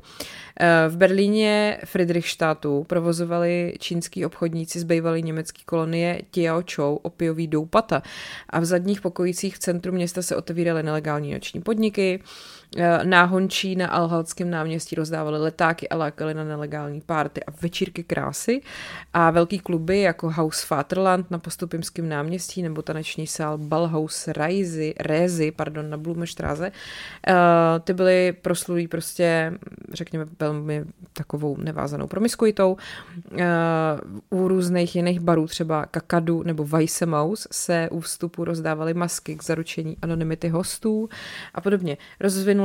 V 0.88 0.97
Berlíně 0.97 1.79
Friedrichstadtu 1.85 2.85
provozovali 2.85 3.75
čínský 3.79 4.26
obchodníci 4.26 4.81
z 4.81 4.85
bývalé 4.85 5.21
německé 5.21 5.62
kolonie 5.65 6.23
Tiaochou 6.31 6.97
opiový 6.97 7.47
doupata 7.47 8.03
a 8.50 8.61
v 8.61 8.65
zadních 8.65 9.00
pokojicích 9.00 9.57
v 9.57 9.59
centru 9.59 9.93
města 9.93 10.23
se 10.23 10.37
otevíraly 10.37 10.83
nelegální 10.83 11.33
noční 11.33 11.61
podniky, 11.61 12.23
náhončí 13.02 13.76
na 13.76 13.88
Alhalském 13.88 14.50
náměstí 14.50 14.97
rozdávali 14.97 15.38
letáky 15.38 15.88
a 15.88 15.97
lákali 15.97 16.35
na 16.35 16.45
nelegální 16.45 17.00
párty 17.00 17.45
a 17.45 17.50
večírky 17.62 18.04
krásy 18.04 18.61
a 19.12 19.30
velký 19.30 19.59
kluby 19.59 20.00
jako 20.00 20.30
House 20.30 20.66
Vaterland 20.71 21.30
na 21.30 21.38
Postupimském 21.38 22.09
náměstí 22.09 22.62
nebo 22.62 22.83
taneční 22.83 23.26
sál 23.26 23.59
Ballhaus 23.59 24.28
Reisi, 24.28 24.95
Rezi, 25.00 25.50
pardon, 25.50 25.90
na 25.90 25.97
Blumenstraße, 25.97 26.73
ty 27.85 27.92
byly 27.92 28.33
proslulý 28.42 28.88
prostě, 28.88 29.52
řekněme, 29.92 30.26
velmi 30.40 30.85
takovou 31.12 31.56
nevázanou 31.56 32.06
promiskuitou. 32.06 32.76
U 34.30 34.49
různých 34.49 34.97
jiných 34.97 35.21
barů, 35.21 35.47
třeba 35.47 35.87
Kakadu 35.87 36.42
nebo 36.42 36.64
Weisse 36.64 37.06
Maus, 37.06 37.49
se 37.52 37.88
u 37.90 38.00
vstupu 38.00 38.45
rozdávaly 38.45 38.95
masky 38.95 39.37
k 39.37 39.45
zaručení 39.45 39.97
anonymity 40.02 40.49
hostů 40.49 41.09
a 41.54 41.61
podobně. 41.61 41.97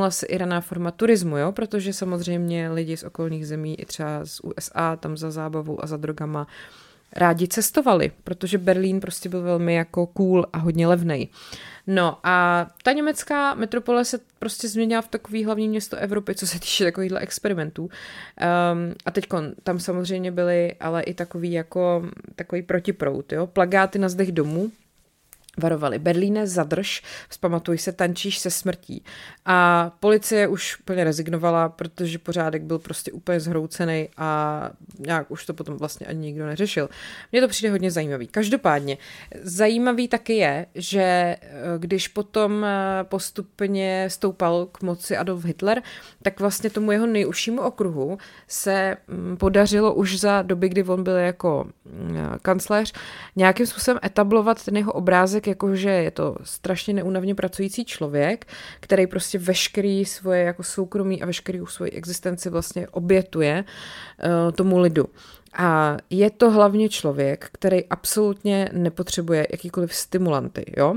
Rozvinula 0.01 0.11
se 0.11 0.25
i 0.25 0.37
raná 0.37 0.61
forma 0.61 0.91
turismu, 0.91 1.37
jo? 1.37 1.51
protože 1.51 1.93
samozřejmě 1.93 2.69
lidi 2.69 2.97
z 2.97 3.03
okolních 3.03 3.47
zemí, 3.47 3.79
i 3.79 3.85
třeba 3.85 4.25
z 4.25 4.39
USA, 4.39 4.95
tam 4.95 5.17
za 5.17 5.31
zábavou 5.31 5.83
a 5.83 5.87
za 5.87 5.97
drogama, 5.97 6.47
rádi 7.15 7.47
cestovali, 7.47 8.11
protože 8.23 8.57
Berlín 8.57 8.99
prostě 8.99 9.29
byl 9.29 9.41
velmi 9.41 9.73
jako 9.75 10.07
cool 10.07 10.45
a 10.53 10.57
hodně 10.57 10.87
levnej. 10.87 11.27
No 11.87 12.17
a 12.23 12.67
ta 12.83 12.91
německá 12.91 13.53
metropole 13.53 14.05
se 14.05 14.19
prostě 14.39 14.67
změnila 14.67 15.01
v 15.01 15.07
takový 15.07 15.45
hlavní 15.45 15.69
město 15.69 15.97
Evropy, 15.97 16.35
co 16.35 16.47
se 16.47 16.59
týče 16.59 16.83
takovýchhle 16.83 17.19
experimentů. 17.19 17.83
Um, 17.83 18.93
a 19.05 19.11
teď 19.11 19.25
tam 19.63 19.79
samozřejmě 19.79 20.31
byly 20.31 20.73
ale 20.79 21.03
i 21.03 21.13
takový 21.13 21.51
jako 21.51 22.03
takový 22.35 22.61
protiprout, 22.61 23.33
jo, 23.33 23.47
plagáty 23.47 23.99
na 23.99 24.09
zdech 24.09 24.31
domů, 24.31 24.71
varovali. 25.57 25.99
Berlíne 25.99 26.47
zadrž, 26.47 27.03
vzpamatuj 27.29 27.77
se, 27.77 27.91
tančíš 27.91 28.39
se 28.39 28.51
smrtí. 28.51 29.03
A 29.45 29.91
policie 29.99 30.47
už 30.47 30.75
plně 30.75 31.03
rezignovala, 31.03 31.69
protože 31.69 32.17
pořádek 32.17 32.63
byl 32.63 32.79
prostě 32.79 33.11
úplně 33.11 33.39
zhroucený 33.39 34.09
a 34.17 34.69
nějak 34.99 35.31
už 35.31 35.45
to 35.45 35.53
potom 35.53 35.77
vlastně 35.77 36.07
ani 36.07 36.19
nikdo 36.19 36.45
neřešil. 36.45 36.89
Mně 37.31 37.41
to 37.41 37.47
přijde 37.47 37.71
hodně 37.71 37.91
zajímavý. 37.91 38.27
Každopádně, 38.27 38.97
zajímavý 39.41 40.07
taky 40.07 40.33
je, 40.33 40.65
že 40.75 41.01
eh, 41.01 41.37
když 41.77 42.07
potom 42.07 42.65
eh, 42.65 43.03
postupně 43.03 44.05
stoupal 44.07 44.65
k 44.65 44.81
moci 44.81 45.17
Adolf 45.17 45.45
Hitler, 45.45 45.81
tak 46.23 46.39
vlastně 46.39 46.69
tomu 46.69 46.91
jeho 46.91 47.05
nejužšímu 47.07 47.61
okruhu 47.61 48.17
se 48.47 48.97
mm, 49.07 49.37
podařilo 49.37 49.93
už 49.93 50.19
za 50.19 50.41
doby, 50.41 50.69
kdy 50.69 50.83
on 50.83 51.03
byl 51.03 51.15
jako 51.15 51.67
mm, 51.85 52.17
kancléř, 52.41 52.93
nějakým 53.35 53.65
způsobem 53.65 53.99
etablovat 54.03 54.65
ten 54.65 54.77
jeho 54.77 54.93
obrázek 54.93 55.40
jako, 55.47 55.75
že 55.75 55.89
je 55.89 56.11
to 56.11 56.35
strašně 56.43 56.93
neunavně 56.93 57.35
pracující 57.35 57.85
člověk, 57.85 58.45
který 58.79 59.07
prostě 59.07 59.39
veškerý 59.39 60.05
svoje 60.05 60.43
jako 60.43 60.63
soukromí 60.63 61.23
a 61.23 61.25
veškerý 61.25 61.59
svoji 61.65 61.91
existenci 61.91 62.49
vlastně 62.49 62.87
obětuje 62.87 63.63
uh, 63.63 64.51
tomu 64.51 64.79
lidu. 64.79 65.05
A 65.53 65.97
je 66.09 66.29
to 66.29 66.51
hlavně 66.51 66.89
člověk, 66.89 67.49
který 67.51 67.85
absolutně 67.85 68.69
nepotřebuje 68.73 69.47
jakýkoliv 69.51 69.93
stimulanty. 69.93 70.65
Jo? 70.77 70.95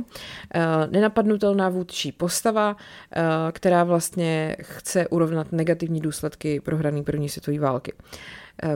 E, 0.55 0.87
nenapadnutelná 0.87 1.69
vůdčí 1.69 2.13
postava, 2.13 2.77
e, 2.77 3.53
která 3.53 3.85
vlastně 3.85 4.57
chce 4.61 5.09
urovnat 5.09 5.53
negativní 5.53 6.01
důsledky 6.01 6.61
prohrané 6.61 7.03
první 7.03 7.29
světové 7.29 7.59
války. 7.59 7.93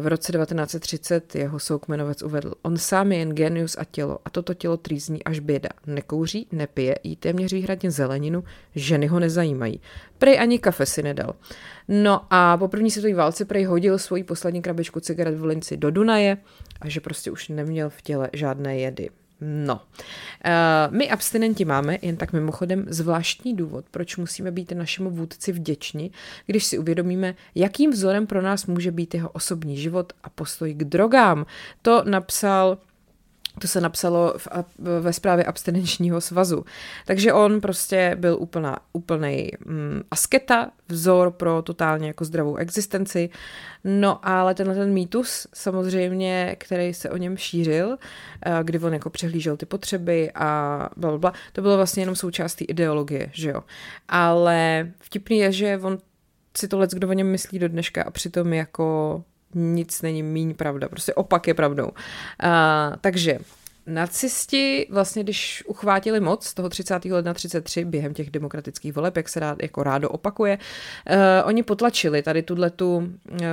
V 0.00 0.06
roce 0.06 0.32
1930 0.32 1.34
jeho 1.34 1.58
soukmenovec 1.58 2.22
uvedl, 2.22 2.54
on 2.62 2.76
sám 2.76 3.12
je 3.12 3.18
jen 3.18 3.30
genius 3.34 3.76
a 3.78 3.84
tělo 3.84 4.18
a 4.24 4.30
toto 4.30 4.54
tělo 4.54 4.76
trýzní 4.76 5.24
až 5.24 5.38
běda. 5.38 5.68
Nekouří, 5.86 6.46
nepije, 6.52 6.98
jí 7.02 7.16
téměř 7.16 7.52
výhradně 7.52 7.90
zeleninu, 7.90 8.44
ženy 8.74 9.06
ho 9.06 9.20
nezajímají. 9.20 9.80
Prej 10.18 10.40
ani 10.40 10.58
kafe 10.58 10.86
si 10.86 11.02
nedal. 11.02 11.34
No 11.88 12.26
a 12.30 12.56
po 12.56 12.68
první 12.68 12.90
světové 12.90 13.14
válce 13.14 13.44
prej 13.44 13.64
hodil 13.64 13.98
svoji 13.98 14.24
poslední 14.24 14.62
krabičku 14.62 15.00
cigaret 15.00 15.34
v 15.34 15.44
Linci 15.44 15.76
do 15.76 15.90
Dunaje 15.90 16.36
a 16.80 16.88
že 16.88 17.00
prostě 17.00 17.30
už 17.30 17.48
neměl 17.48 17.90
v 17.90 18.02
těle 18.02 18.30
žádné 18.32 18.78
jedy. 18.78 19.10
No, 19.40 19.74
uh, 19.74 20.94
my 20.96 21.10
abstinenti 21.10 21.64
máme, 21.64 21.98
jen 22.02 22.16
tak 22.16 22.32
mimochodem, 22.32 22.84
zvláštní 22.88 23.56
důvod, 23.56 23.84
proč 23.90 24.16
musíme 24.16 24.50
být 24.50 24.72
našemu 24.72 25.10
vůdci 25.10 25.52
vděční, 25.52 26.12
když 26.46 26.64
si 26.64 26.78
uvědomíme, 26.78 27.34
jakým 27.54 27.90
vzorem 27.90 28.26
pro 28.26 28.42
nás 28.42 28.66
může 28.66 28.90
být 28.90 29.14
jeho 29.14 29.28
osobní 29.28 29.76
život 29.76 30.12
a 30.22 30.30
postoj 30.30 30.74
k 30.74 30.84
drogám. 30.84 31.46
To 31.82 32.04
napsal 32.04 32.78
to 33.58 33.68
se 33.68 33.80
napsalo 33.80 34.34
v, 34.36 34.48
ve 35.00 35.12
zprávě 35.12 35.44
abstinenčního 35.44 36.20
svazu. 36.20 36.64
Takže 37.06 37.32
on 37.32 37.60
prostě 37.60 38.16
byl 38.18 38.36
úplná, 38.40 38.78
úplnej 38.92 39.52
mm, 39.66 40.02
asketa, 40.10 40.70
vzor 40.88 41.30
pro 41.30 41.62
totálně 41.62 42.06
jako 42.06 42.24
zdravou 42.24 42.56
existenci. 42.56 43.30
No 43.84 44.28
ale 44.28 44.54
tenhle 44.54 44.74
ten 44.74 44.92
mýtus 44.92 45.46
samozřejmě, 45.54 46.56
který 46.58 46.94
se 46.94 47.10
o 47.10 47.16
něm 47.16 47.36
šířil, 47.36 47.96
eh, 48.46 48.60
kdy 48.62 48.78
on 48.78 48.92
jako 48.92 49.10
přehlížel 49.10 49.56
ty 49.56 49.66
potřeby 49.66 50.30
a 50.34 50.78
bla, 50.96 51.10
bla, 51.10 51.18
bla 51.18 51.32
to 51.52 51.62
bylo 51.62 51.76
vlastně 51.76 52.02
jenom 52.02 52.16
součástí 52.16 52.64
ideologie, 52.64 53.30
že 53.32 53.50
jo. 53.50 53.62
Ale 54.08 54.90
vtipný 55.00 55.38
je, 55.38 55.52
že 55.52 55.78
on 55.82 55.98
si 56.56 56.68
to 56.68 56.78
let, 56.78 56.90
kdo 56.90 57.08
o 57.08 57.12
něm 57.12 57.26
myslí 57.26 57.58
do 57.58 57.68
dneška 57.68 58.02
a 58.02 58.10
přitom 58.10 58.52
jako 58.52 59.24
nic 59.54 60.02
není 60.02 60.22
míň 60.22 60.54
pravda, 60.54 60.88
prostě 60.88 61.14
opak 61.14 61.48
je 61.48 61.54
pravdou. 61.54 61.86
Uh, 61.86 61.90
takže 63.00 63.38
Nacisti 63.88 64.86
vlastně, 64.90 65.22
když 65.22 65.64
uchvátili 65.66 66.20
moc 66.20 66.54
toho 66.54 66.68
30. 66.68 67.04
ledna 67.04 67.34
33 67.34 67.84
během 67.84 68.14
těch 68.14 68.30
demokratických 68.30 68.92
voleb, 68.92 69.16
jak 69.16 69.28
se 69.28 69.40
rád, 69.40 69.62
jako 69.62 69.82
rádo 69.82 70.10
opakuje, 70.10 70.58
uh, 70.58 71.16
oni 71.44 71.62
potlačili 71.62 72.22
tady 72.22 72.42
tu 72.42 72.54
uh, 72.54 73.06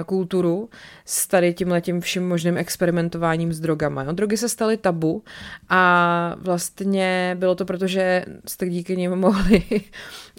kulturu 0.06 0.70
s 1.06 1.28
tady 1.28 1.54
tím 1.54 1.72
letím 1.72 2.02
vším 2.02 2.28
možným 2.28 2.58
experimentováním 2.58 3.54
s 3.54 3.60
drogama. 3.60 4.04
Jo. 4.04 4.12
Drogy 4.12 4.38
se 4.38 4.50
staly 4.50 4.78
tabu 4.78 5.24
a 5.70 6.36
vlastně 6.38 7.36
bylo 7.40 7.56
to 7.56 7.66
proto, 7.66 7.88
že 7.88 8.26
jste 8.48 8.70
díky 8.70 8.98
nim 8.98 9.12
mohli 9.16 9.64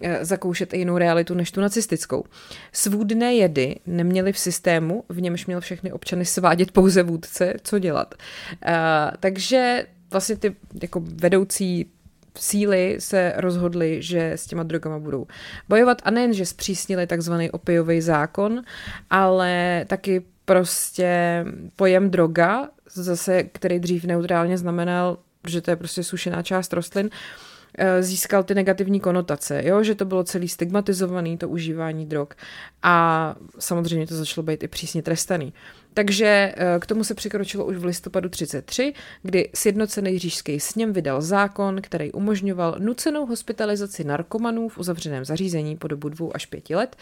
Eh, 0.03 0.25
zakoušet 0.25 0.75
i 0.75 0.79
jinou 0.79 0.99
realitu 0.99 1.35
než 1.35 1.51
tu 1.51 1.61
nacistickou. 1.61 2.25
Svůdné 2.73 3.35
jedy 3.35 3.77
neměly 3.87 4.33
v 4.33 4.39
systému, 4.39 5.05
v 5.09 5.21
němž 5.21 5.47
měl 5.47 5.61
všechny 5.61 5.93
občany 5.93 6.25
svádět 6.25 6.71
pouze 6.71 7.03
vůdce, 7.03 7.55
co 7.63 7.79
dělat. 7.79 8.15
Uh, 8.67 8.73
takže 9.21 9.86
vlastně 10.11 10.37
ty 10.37 10.57
jako 10.83 11.03
vedoucí 11.05 11.91
síly 12.39 12.97
se 12.99 13.33
rozhodly, 13.37 14.03
že 14.03 14.33
s 14.33 14.47
těma 14.47 14.63
drogama 14.63 14.99
budou 14.99 15.27
bojovat 15.69 16.03
a 16.05 16.11
nejen, 16.11 16.33
že 16.33 16.47
zpřísnili 16.47 17.07
takzvaný 17.07 17.51
opiový 17.51 18.01
zákon, 18.01 18.63
ale 19.11 19.85
taky 19.89 20.23
prostě 20.45 21.45
pojem 21.77 22.11
droga, 22.11 22.69
zase, 22.95 23.43
který 23.43 23.79
dřív 23.79 24.05
neutrálně 24.05 24.59
znamenal, 24.59 25.19
že 25.47 25.61
to 25.61 25.71
je 25.71 25.77
prostě 25.77 26.05
sušená 26.05 26.43
část 26.43 26.73
rostlin, 26.73 27.11
Eh, 27.79 28.03
získal 28.03 28.45
ty 28.45 28.55
negativní 28.55 29.01
konotace, 29.01 29.63
jo? 29.65 29.83
že 29.83 29.95
to 29.95 30.05
bylo 30.05 30.25
celý 30.25 30.49
stigmatizovaný, 30.49 31.39
to 31.39 31.49
užívání 31.49 32.07
drog 32.07 32.29
a 32.83 33.37
samozřejmě 33.59 34.07
to 34.07 34.17
začalo 34.17 34.45
být 34.45 34.63
i 34.63 34.69
přísně 34.69 35.03
trestaný. 35.03 35.53
Takže 35.97 36.27
eh, 36.57 36.79
k 36.81 36.87
tomu 36.87 37.05
se 37.05 37.15
přikročilo 37.15 37.65
už 37.65 37.77
v 37.77 37.85
listopadu 37.85 38.29
33, 38.29 38.93
kdy 39.23 39.51
sjednocený 39.55 40.19
říšský 40.19 40.61
sněm 40.61 40.93
vydal 40.93 41.23
zákon, 41.23 41.83
který 41.83 42.13
umožňoval 42.13 42.77
nucenou 42.79 43.27
hospitalizaci 43.27 44.05
narkomanů 44.05 44.69
v 44.69 44.79
uzavřeném 44.79 45.25
zařízení 45.25 45.77
po 45.77 45.89
dobu 45.89 46.09
dvou 46.09 46.37
až 46.37 46.47
pěti 46.47 46.75
let. 46.75 46.97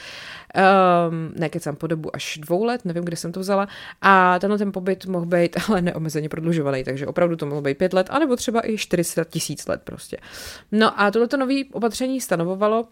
Um, 1.08 1.32
ne, 1.36 1.48
kecám, 1.48 1.76
po 1.76 1.86
dobu 1.86 2.16
až 2.16 2.38
dvou 2.42 2.64
let, 2.64 2.84
nevím, 2.84 3.04
kde 3.04 3.16
jsem 3.16 3.32
to 3.32 3.40
vzala. 3.40 3.68
A 4.02 4.38
tenhle 4.38 4.58
ten 4.58 4.72
pobyt 4.72 5.06
mohl 5.06 5.26
být 5.26 5.56
ale 5.68 5.82
neomezeně 5.82 6.28
prodlužovaný, 6.28 6.84
takže 6.84 7.06
opravdu 7.06 7.36
to 7.36 7.46
mohlo 7.46 7.62
být 7.62 7.78
pět 7.78 7.92
let, 7.92 8.06
anebo 8.10 8.36
třeba 8.36 8.68
i 8.68 8.78
40 8.78 9.30
tisíc 9.30 9.66
let 9.66 9.80
prostě. 9.84 10.16
No 10.72 11.00
a 11.00 11.10
tohleto 11.10 11.36
nové 11.36 11.54
opatření 11.72 12.20
stanovovalo, 12.20 12.86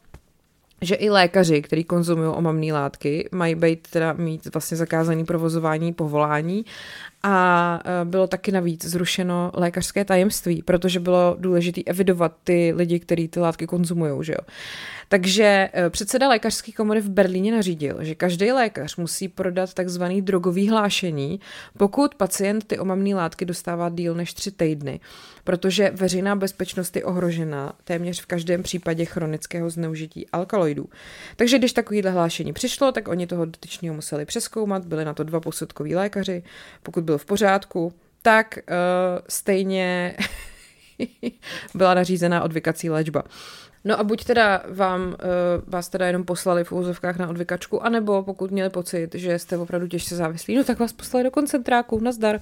že 0.83 0.95
i 0.95 1.11
lékaři, 1.11 1.63
kteří 1.63 1.85
konzumují 1.85 2.29
omamné 2.29 2.73
látky, 2.73 3.29
mají 3.33 3.55
být 3.55 3.89
teda 3.91 4.13
mít 4.13 4.49
vlastně 4.55 4.77
zakázaný 4.77 5.25
provozování 5.25 5.93
povolání 5.93 6.65
a 7.23 7.81
e, 7.85 8.05
bylo 8.05 8.27
taky 8.27 8.53
navíc 8.53 8.85
zrušeno 8.85 9.51
lékařské 9.55 10.05
tajemství, 10.05 10.63
protože 10.63 11.01
bylo 11.01 11.37
důležité 11.39 11.81
evidovat 11.87 12.37
ty 12.45 12.73
lidi, 12.77 13.01
kteří 13.01 13.29
ty 13.29 13.41
látky 13.41 13.67
konzumují, 13.67 14.25
že 14.25 14.33
jo. 14.33 14.47
Takže 15.09 15.69
e, 15.75 15.91
předseda 15.91 16.29
lékařské 16.29 16.73
komory 16.73 17.01
v 17.01 17.11
Berlíně 17.11 17.53
nařídil, 17.53 17.97
že 18.01 18.15
každý 18.15 18.53
lékař 18.53 18.97
musí 18.97 19.29
prodat 19.29 19.75
takzvaný 19.75 20.23
drogový 20.23 20.69
hlášení, 20.69 21.41
pokud 21.79 22.15
pacient 22.15 22.65
ty 22.65 22.79
omamné 22.79 23.15
látky 23.15 23.45
dostává 23.45 23.89
díl 23.89 24.15
než 24.15 24.35
tři 24.35 24.51
týdny, 24.51 25.01
protože 25.45 25.91
veřejná 25.95 26.37
bezpečnost 26.37 26.97
je 26.97 27.05
ohrožena 27.05 27.73
téměř 27.85 28.21
v 28.21 28.27
každém 28.27 28.63
případě 28.63 29.05
chronického 29.05 29.71
zneužití 29.71 30.27
alkaloidů. 30.29 30.89
Takže 31.37 31.59
když 31.59 31.73
takovýhle 31.73 32.11
hlášení 32.11 32.53
přišlo, 32.53 32.93
tak 32.93 33.09
oni 33.09 33.27
toho 33.27 33.45
dotyčního 33.45 33.95
museli 33.95 34.25
přeskoumat, 34.25 34.87
byli 34.87 35.05
na 35.05 35.15
to 35.15 35.25
dva 35.25 35.41
posudkoví 35.41 35.95
lékaři, 35.95 36.43
pokud 36.83 37.05
byl 37.05 37.12
v 37.19 37.25
pořádku, 37.25 37.93
tak 38.23 38.59
uh, 38.59 38.75
stejně 39.29 40.17
byla 41.75 41.95
nařízená 41.95 42.43
odvykací 42.43 42.91
léčba. 42.91 43.23
No 43.85 44.01
a 44.01 44.05
buď 44.05 44.25
teda 44.25 44.63
vám, 44.69 45.03
uh, 45.09 45.15
vás 45.67 45.89
teda 45.89 46.07
jenom 46.07 46.25
poslali 46.25 46.65
v 46.65 46.73
úzovkách 46.73 47.19
na 47.19 47.29
odvykačku, 47.29 47.85
anebo 47.85 48.23
pokud 48.23 48.51
měli 48.51 48.71
pocit, 48.71 49.15
že 49.15 49.39
jste 49.39 49.59
opravdu 49.59 49.89
těžce 49.89 50.17
závislí, 50.17 50.57
no 50.57 50.65
tak 50.65 50.79
vás 50.79 50.93
poslali 50.93 51.25
do 51.25 51.31
koncentráku, 51.31 52.01
nazdar. 52.01 52.41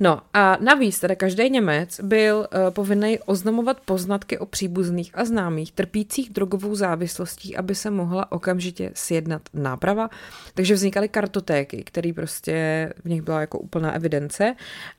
No 0.00 0.20
a 0.34 0.56
navíc 0.60 1.00
teda 1.00 1.14
každý 1.14 1.50
Němec 1.50 2.00
byl 2.00 2.36
uh, 2.36 2.70
povinný 2.70 3.18
oznamovat 3.18 3.80
poznatky 3.80 4.38
o 4.38 4.46
příbuzných 4.46 5.18
a 5.18 5.24
známých 5.24 5.72
trpících 5.72 6.30
drogovou 6.30 6.74
závislostí, 6.74 7.56
aby 7.56 7.74
se 7.74 7.90
mohla 7.90 8.32
okamžitě 8.32 8.90
sjednat 8.94 9.42
náprava. 9.54 10.10
Takže 10.54 10.74
vznikaly 10.74 11.08
kartotéky, 11.08 11.84
které 11.84 12.12
prostě 12.12 12.88
v 13.04 13.08
nich 13.08 13.22
byla 13.22 13.40
jako 13.40 13.58
úplná 13.58 13.92
evidence. 13.92 14.54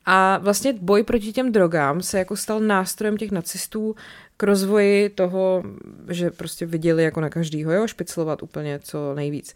A 0.06 0.38
vlastně 0.38 0.74
boj 0.74 1.04
proti 1.04 1.34
těm 1.34 1.52
drogám 1.52 2.02
se 2.02 2.20
jako 2.20 2.36
stal 2.36 2.60
nástrojem 2.60 3.18
těch 3.18 3.32
nacistů 3.32 3.96
rozvoji 4.44 5.10
toho, 5.10 5.64
že 6.10 6.32
prostě 6.32 6.66
viděli 6.66 7.04
jako 7.04 7.22
na 7.22 7.30
každýho, 7.30 7.72
jo, 7.72 7.88
špiclovat 7.88 8.44
úplně 8.44 8.80
co 8.84 9.16
nejvíc. 9.16 9.54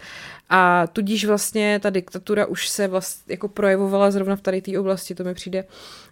A 0.50 0.88
tudíž 0.88 1.25
vlastně 1.25 1.79
ta 1.84 1.89
diktatura 1.89 2.46
už 2.46 2.70
se 2.70 2.88
vlastně 2.88 3.34
jako 3.34 3.48
projevovala 3.48 4.12
zrovna 4.12 4.36
v 4.36 4.41
tady 4.41 4.62
té 4.62 4.79
oblasti, 4.79 5.15
to 5.15 5.24
mi 5.24 5.34
přijde 5.34 5.63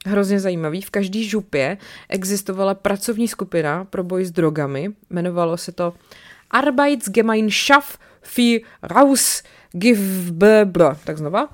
hrozně 0.06 0.40
zajímavý. 0.40 0.82
V 0.82 0.90
každý 0.90 1.30
župě 1.30 1.78
existovala 2.10 2.74
pracovní 2.74 3.28
skupina 3.28 3.86
pro 3.86 4.04
boj 4.04 4.26
s 4.26 4.32
drogami, 4.32 4.90
jmenovalo 5.10 5.58
se 5.58 5.72
to 5.72 5.94
Arbeitsgemeinschaft 6.52 8.00
für 8.22 8.60
Rausgibble. 8.84 10.96
Tak 11.04 11.18
znova. 11.18 11.50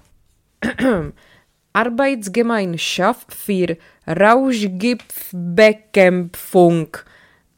Arbeitsgemeinschaft 1.73 3.33
für 3.33 3.77
Rauschgiftbekämpfung. 4.07 6.87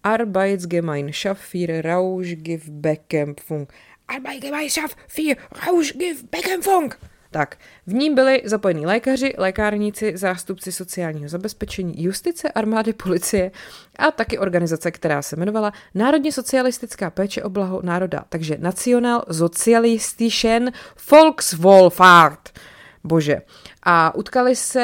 Arbeitsgemeinschaft 0.03 1.41
für 1.41 1.83
Rauschgiftbekämpfung. 1.83 3.67
Arbeitsgemeinschaft 4.07 4.97
für 5.07 5.35
Rauschgiftbekämpfung. 5.67 6.93
Tak, 7.31 7.57
v 7.87 7.93
ní 7.93 8.15
byli 8.15 8.41
zapojení 8.45 8.85
lékaři, 8.85 9.33
lékárníci, 9.37 10.17
zástupci 10.17 10.71
sociálního 10.71 11.29
zabezpečení, 11.29 12.03
justice, 12.03 12.51
armády, 12.51 12.93
policie 12.93 13.51
a 13.99 14.11
taky 14.11 14.39
organizace, 14.39 14.91
která 14.91 15.21
se 15.21 15.35
jmenovala 15.35 15.71
Národně 15.93 16.31
socialistická 16.31 17.09
péče 17.09 17.43
o 17.43 17.49
blaho 17.49 17.81
národa, 17.83 18.25
takže 18.29 18.57
National 18.59 19.25
Sozialistischen 19.31 20.71
Volkswohlfahrt. 21.11 22.49
Bože. 23.03 23.41
A 23.83 24.15
utkali 24.15 24.55
se, 24.55 24.81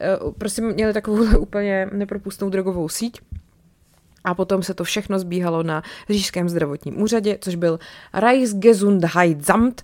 eh, 0.00 0.18
prostě 0.38 0.62
měli 0.62 0.92
takovou 0.92 1.38
úplně 1.38 1.88
nepropustnou 1.92 2.50
drogovou 2.50 2.88
síť, 2.88 3.20
a 4.24 4.34
potom 4.34 4.62
se 4.62 4.74
to 4.74 4.84
všechno 4.84 5.18
zbíhalo 5.18 5.62
na 5.62 5.82
Řížském 6.10 6.48
zdravotním 6.48 7.02
úřadě, 7.02 7.38
což 7.40 7.54
byl 7.54 7.78
Reichsgesundheitsamt 8.14 9.82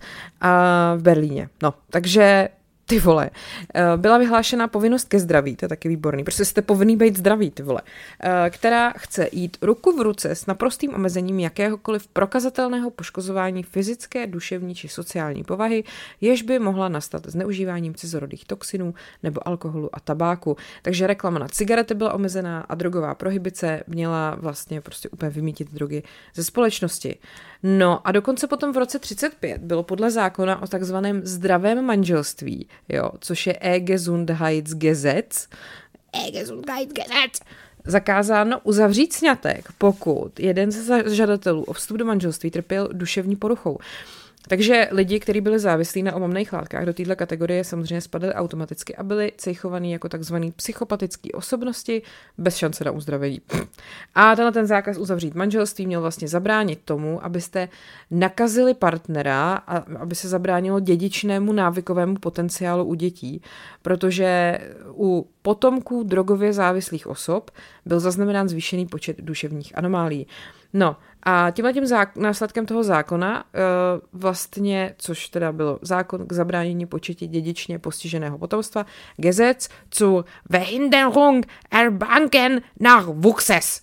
v 0.96 1.02
Berlíně. 1.02 1.48
No, 1.62 1.74
takže 1.90 2.48
ty 2.86 2.98
vole, 2.98 3.30
eh, 3.74 3.82
byla 3.96 4.18
vyhlášena 4.18 4.68
povinnost 4.68 5.08
ke 5.08 5.18
zdraví, 5.18 5.56
to 5.56 5.64
je 5.64 5.68
taky 5.68 5.88
výborný, 5.88 6.24
protože 6.24 6.44
jste 6.44 6.62
povinný 6.62 6.96
být 6.96 7.16
zdraví, 7.16 7.50
ty 7.50 7.62
vole, 7.62 7.82
eh, 8.20 8.50
která 8.50 8.90
chce 8.90 9.28
jít 9.32 9.56
ruku 9.62 9.96
v 9.96 10.00
ruce 10.00 10.30
s 10.30 10.46
naprostým 10.46 10.94
omezením 10.94 11.40
jakéhokoliv 11.40 12.08
prokazatelného 12.08 12.90
poškozování 12.90 13.62
fyzické, 13.62 14.26
duševní 14.26 14.74
či 14.74 14.88
sociální 14.88 15.44
povahy, 15.44 15.84
jež 16.20 16.42
by 16.42 16.58
mohla 16.58 16.88
nastat 16.88 17.26
zneužíváním 17.26 17.94
cizorodých 17.94 18.44
toxinů 18.44 18.94
nebo 19.22 19.48
alkoholu 19.48 19.90
a 19.92 20.00
tabáku. 20.00 20.56
Takže 20.82 21.06
reklama 21.06 21.38
na 21.38 21.48
cigarety 21.48 21.94
byla 21.94 22.12
omezená 22.12 22.60
a 22.60 22.74
drogová 22.74 23.14
prohibice 23.14 23.82
měla 23.86 24.36
vlastně 24.38 24.80
prostě 24.80 25.08
úplně 25.08 25.30
vymítit 25.30 25.72
drogy 25.72 26.02
ze 26.34 26.44
společnosti. 26.44 27.18
No 27.62 28.06
a 28.06 28.12
dokonce 28.12 28.46
potom 28.46 28.72
v 28.72 28.76
roce 28.76 28.98
35 28.98 29.58
bylo 29.58 29.82
podle 29.82 30.10
zákona 30.10 30.62
o 30.62 30.66
takzvaném 30.66 31.20
zdravém 31.24 31.84
manželství, 31.84 32.68
jo, 32.88 33.10
což 33.20 33.46
je 33.46 33.58
E-Gesundheitsgesetz, 33.60 35.48
E-Gesundheitsgesetz, 36.12 37.40
zakázáno 37.84 38.60
uzavřít 38.62 39.12
sňatek, 39.12 39.68
pokud 39.78 40.40
jeden 40.40 40.70
ze 40.70 41.14
žadatelů 41.14 41.64
o 41.64 41.72
vstup 41.72 41.96
do 41.96 42.04
manželství 42.04 42.50
trpěl 42.50 42.88
duševní 42.92 43.36
poruchou. 43.36 43.78
Takže 44.48 44.88
lidi, 44.90 45.20
kteří 45.20 45.40
byli 45.40 45.58
závislí 45.58 46.02
na 46.02 46.14
omamných 46.14 46.52
látkách, 46.52 46.84
do 46.84 46.94
této 46.94 47.16
kategorie 47.16 47.64
samozřejmě 47.64 48.00
spadaly 48.00 48.34
automaticky 48.34 48.96
a 48.96 49.02
byli 49.02 49.32
cejchovaní 49.36 49.92
jako 49.92 50.08
takzvaný 50.08 50.52
psychopatický 50.52 51.32
osobnosti 51.32 52.02
bez 52.38 52.56
šance 52.56 52.84
na 52.84 52.90
uzdravení. 52.90 53.40
A 54.14 54.36
tenhle 54.36 54.52
ten 54.52 54.66
zákaz 54.66 54.98
uzavřít 54.98 55.34
manželství 55.34 55.86
měl 55.86 56.00
vlastně 56.00 56.28
zabránit 56.28 56.80
tomu, 56.84 57.24
abyste 57.24 57.68
nakazili 58.10 58.74
partnera 58.74 59.54
a 59.54 59.76
aby 59.76 60.14
se 60.14 60.28
zabránilo 60.28 60.80
dědičnému 60.80 61.52
návykovému 61.52 62.14
potenciálu 62.14 62.84
u 62.84 62.94
dětí, 62.94 63.42
protože 63.82 64.58
u 64.90 65.28
potomků 65.42 66.02
drogově 66.02 66.52
závislých 66.52 67.06
osob 67.06 67.50
byl 67.86 68.00
zaznamenán 68.00 68.48
zvýšený 68.48 68.86
počet 68.86 69.20
duševních 69.20 69.78
anomálí. 69.78 70.26
No 70.72 70.96
a 71.28 71.50
tímhle 71.50 71.72
tím 71.72 71.84
následkem 72.16 72.66
toho 72.66 72.84
zákona 72.84 73.44
uh, 73.44 74.20
vlastně, 74.20 74.94
což 74.98 75.28
teda 75.28 75.52
bylo 75.52 75.78
zákon 75.82 76.26
k 76.26 76.32
zabránění 76.32 76.86
početí 76.86 77.26
dědičně 77.28 77.78
postiženého 77.78 78.38
potomstva, 78.38 78.86
Gesetz 79.16 79.68
zu 79.94 80.24
Verhinderung 80.50 81.46
erbanken 81.70 82.60
nach 82.80 83.06
Wuchses 83.06 83.82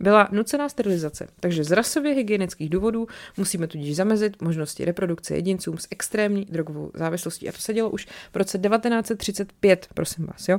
byla 0.00 0.28
nucená 0.32 0.68
sterilizace. 0.68 1.28
Takže 1.40 1.64
z 1.64 1.72
rasově 1.72 2.14
hygienických 2.14 2.70
důvodů 2.70 3.06
musíme 3.36 3.66
tudíž 3.66 3.96
zamezit 3.96 4.42
možnosti 4.42 4.84
reprodukce 4.84 5.34
jedincům 5.34 5.78
s 5.78 5.88
extrémní 5.90 6.44
drogovou 6.44 6.90
závislostí. 6.94 7.48
A 7.48 7.52
to 7.52 7.58
se 7.58 7.74
dělo 7.74 7.90
už 7.90 8.06
v 8.32 8.36
roce 8.36 8.58
1935, 8.58 9.86
prosím 9.94 10.26
vás, 10.26 10.48
jo. 10.48 10.58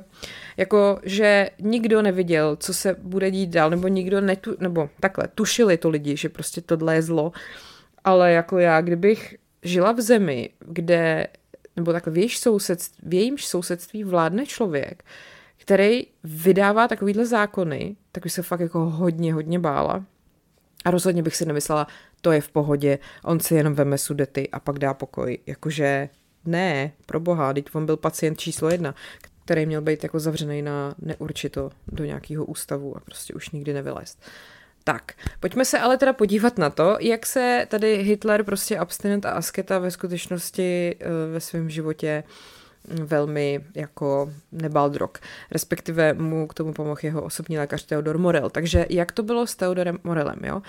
Jako, 0.58 1.00
že 1.04 1.50
nikdo 1.60 2.02
neviděl, 2.02 2.56
co 2.56 2.74
se 2.74 2.95
bude 3.00 3.32
dít 3.32 3.50
dál, 3.50 3.69
nebo 3.69 3.88
nikdo 3.88 4.22
netu, 4.22 4.56
nebo 4.60 4.89
takhle, 5.00 5.28
tušili 5.36 5.78
to 5.78 5.89
lidi, 5.89 6.17
že 6.17 6.30
prostě 6.30 6.62
tohle 6.62 6.95
je 6.95 7.02
zlo, 7.02 7.32
ale 8.04 8.32
jako 8.32 8.60
já, 8.60 8.82
kdybych 8.82 9.36
žila 9.63 9.91
v 9.91 10.02
zemi, 10.02 10.50
kde, 10.60 11.28
nebo 11.76 11.91
takhle 11.91 12.13
v, 12.13 12.17
jejíž 12.17 12.39
sousedství, 12.39 13.10
v 13.10 13.13
jejímž 13.13 13.45
sousedství 13.45 14.04
vládne 14.04 14.45
člověk, 14.45 15.04
který 15.62 16.08
vydává 16.24 16.88
takovýhle 16.88 17.26
zákony, 17.26 17.95
tak 18.12 18.24
bych 18.24 18.34
se 18.34 18.41
fakt 18.41 18.60
jako 18.60 18.80
hodně, 18.80 19.34
hodně 19.34 19.60
bála. 19.60 20.06
A 20.86 20.91
rozhodně 20.91 21.24
bych 21.24 21.36
si 21.36 21.45
nemyslela, 21.45 21.88
to 22.22 22.32
je 22.32 22.41
v 22.41 22.50
pohodě, 22.50 23.00
on 23.24 23.39
si 23.39 23.56
jenom 23.56 23.74
veme 23.74 23.98
sudety 23.98 24.50
a 24.50 24.60
pak 24.60 24.80
dá 24.80 24.93
pokoj. 24.93 25.38
Jakože 25.45 26.10
ne, 26.45 26.91
pro 27.06 27.19
boha, 27.19 27.54
teď 27.54 27.65
on 27.74 27.86
byl 27.86 27.98
pacient 27.98 28.39
číslo 28.39 28.69
jedna, 28.69 28.95
který 29.45 29.65
měl 29.65 29.82
být 29.82 30.04
jako 30.04 30.19
zavřený 30.19 30.62
na 30.62 30.95
neurčito 31.00 31.69
do 31.88 32.06
nějakého 32.06 32.45
ústavu 32.45 32.98
a 32.98 33.00
prostě 33.00 33.34
už 33.34 33.50
nikdy 33.50 33.74
nevylézt. 33.74 34.22
Tak, 34.84 35.13
pojďme 35.39 35.65
se 35.65 35.80
ale 35.80 35.98
teda 35.98 36.13
podívat 36.13 36.58
na 36.58 36.69
to, 36.69 36.98
jak 37.00 37.26
se 37.26 37.67
tady 37.69 38.04
Hitler 38.04 38.43
prostě 38.43 38.78
abstinent 38.78 39.26
a 39.26 39.32
asketa 39.32 39.80
ve 39.80 39.91
skutečnosti 39.91 40.95
uh, 41.02 41.34
ve 41.34 41.39
svém 41.39 41.69
životě 41.69 42.24
velmi 42.88 43.60
jako 43.76 44.34
nebal 44.52 44.89
drog. 44.89 45.12
Respektive 45.52 46.13
mu 46.13 46.48
k 46.48 46.54
tomu 46.54 46.74
pomohl 46.74 47.00
jeho 47.04 47.24
osobní 47.24 47.58
lékař 47.58 47.86
Theodor 47.86 48.18
Morel. 48.18 48.50
Takže 48.50 48.86
jak 48.89 49.12
to 49.12 49.24
bylo 49.24 49.48
s 49.48 49.56
Theodorem 49.56 50.00
Morelem, 50.04 50.39
jo? 50.44 50.62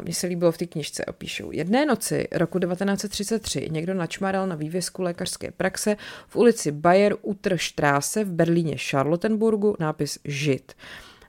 Mně 0.00 0.14
se 0.14 0.26
líbilo 0.26 0.52
v 0.52 0.58
té 0.58 0.66
knižce, 0.66 1.04
opíšou. 1.04 1.52
Jedné 1.52 1.86
noci 1.86 2.28
roku 2.32 2.58
1933 2.58 3.68
někdo 3.70 3.94
načmáral 3.94 4.46
na 4.46 4.56
vývězku 4.56 5.02
lékařské 5.02 5.50
praxe 5.50 5.96
v 6.28 6.36
ulici 6.36 6.72
Bayer 6.72 7.16
Utrstraße 7.22 8.24
v 8.24 8.30
Berlíně 8.30 8.76
Charlottenburgu 8.76 9.76
nápis 9.80 10.18
Žid. 10.24 10.72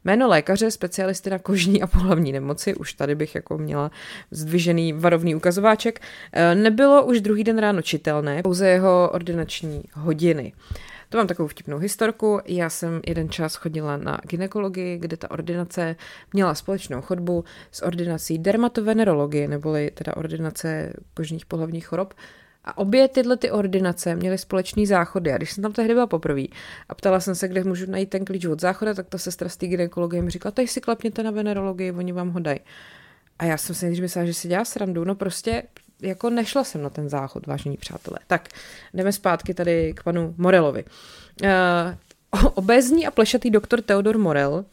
Jméno 0.05 0.27
lékaře, 0.27 0.71
specialisty 0.71 1.29
na 1.29 1.39
kožní 1.39 1.81
a 1.81 1.87
pohlavní 1.87 2.31
nemoci, 2.31 2.75
už 2.75 2.93
tady 2.93 3.15
bych 3.15 3.35
jako 3.35 3.57
měla 3.57 3.91
zdvižený 4.31 4.93
varovný 4.93 5.35
ukazováček, 5.35 6.01
eh, 6.33 6.55
nebylo 6.55 7.05
už 7.05 7.21
druhý 7.21 7.43
den 7.43 7.57
ráno 7.57 7.81
čitelné, 7.81 8.43
pouze 8.43 8.67
jeho 8.67 9.09
ordinační 9.13 9.83
hodiny. 9.93 10.53
To 11.09 11.17
mám 11.17 11.27
takovou 11.27 11.47
vtipnou 11.47 11.77
historku. 11.77 12.39
Já 12.45 12.69
jsem 12.69 13.01
jeden 13.07 13.29
čas 13.29 13.55
chodila 13.55 13.97
na 13.97 14.19
ginekologii, 14.27 14.97
kde 14.97 15.17
ta 15.17 15.31
ordinace 15.31 15.95
měla 16.33 16.55
společnou 16.55 17.01
chodbu 17.01 17.43
s 17.71 17.81
ordinací 17.81 18.39
dermatovenerologie, 18.39 19.47
neboli 19.47 19.91
teda 19.93 20.17
ordinace 20.17 20.93
kožních 21.13 21.45
pohlavních 21.45 21.87
chorob. 21.87 22.13
A 22.67 22.77
obě 22.77 23.07
tyhle 23.07 23.37
ty 23.37 23.51
ordinace 23.51 24.15
měly 24.15 24.37
společný 24.37 24.85
záchody. 24.85 25.33
A 25.33 25.37
když 25.37 25.51
jsem 25.51 25.61
tam 25.61 25.73
tehdy 25.73 25.93
byla 25.93 26.07
poprvé 26.07 26.43
a 26.89 26.95
ptala 26.95 27.19
jsem 27.19 27.35
se, 27.35 27.47
kde 27.47 27.63
můžu 27.63 27.91
najít 27.91 28.09
ten 28.09 28.25
klíč 28.25 28.45
od 28.45 28.61
záchoda, 28.61 28.93
tak 28.93 29.07
ta 29.09 29.17
sestra 29.17 29.49
z 29.49 29.57
té 29.57 29.67
gynekologie 29.67 30.21
mi 30.21 30.31
říkala, 30.31 30.51
tady 30.51 30.67
si 30.67 30.81
klapněte 30.81 31.23
na 31.23 31.31
venerologii, 31.31 31.91
oni 31.91 32.11
vám 32.11 32.29
ho 32.29 32.39
dají. 32.39 32.59
A 33.39 33.45
já 33.45 33.57
jsem 33.57 33.75
si 33.75 33.85
nejdřív 33.85 34.01
myslela, 34.01 34.25
že 34.25 34.33
si 34.33 34.47
dělá 34.47 34.65
srandu. 34.65 35.03
No 35.03 35.15
prostě 35.15 35.63
jako 36.01 36.29
nešla 36.29 36.63
jsem 36.63 36.81
na 36.81 36.89
ten 36.89 37.09
záchod, 37.09 37.47
vážení 37.47 37.77
přátelé. 37.77 38.19
Tak, 38.27 38.49
jdeme 38.93 39.11
zpátky 39.11 39.53
tady 39.53 39.93
k 39.93 40.03
panu 40.03 40.33
Morelovi. 40.37 40.83
Uh, 41.43 41.49
obézní 42.53 43.07
a 43.07 43.11
plešatý 43.11 43.49
doktor 43.49 43.81
Theodor 43.81 44.17
Morel, 44.17 44.53
uh, 44.53 44.63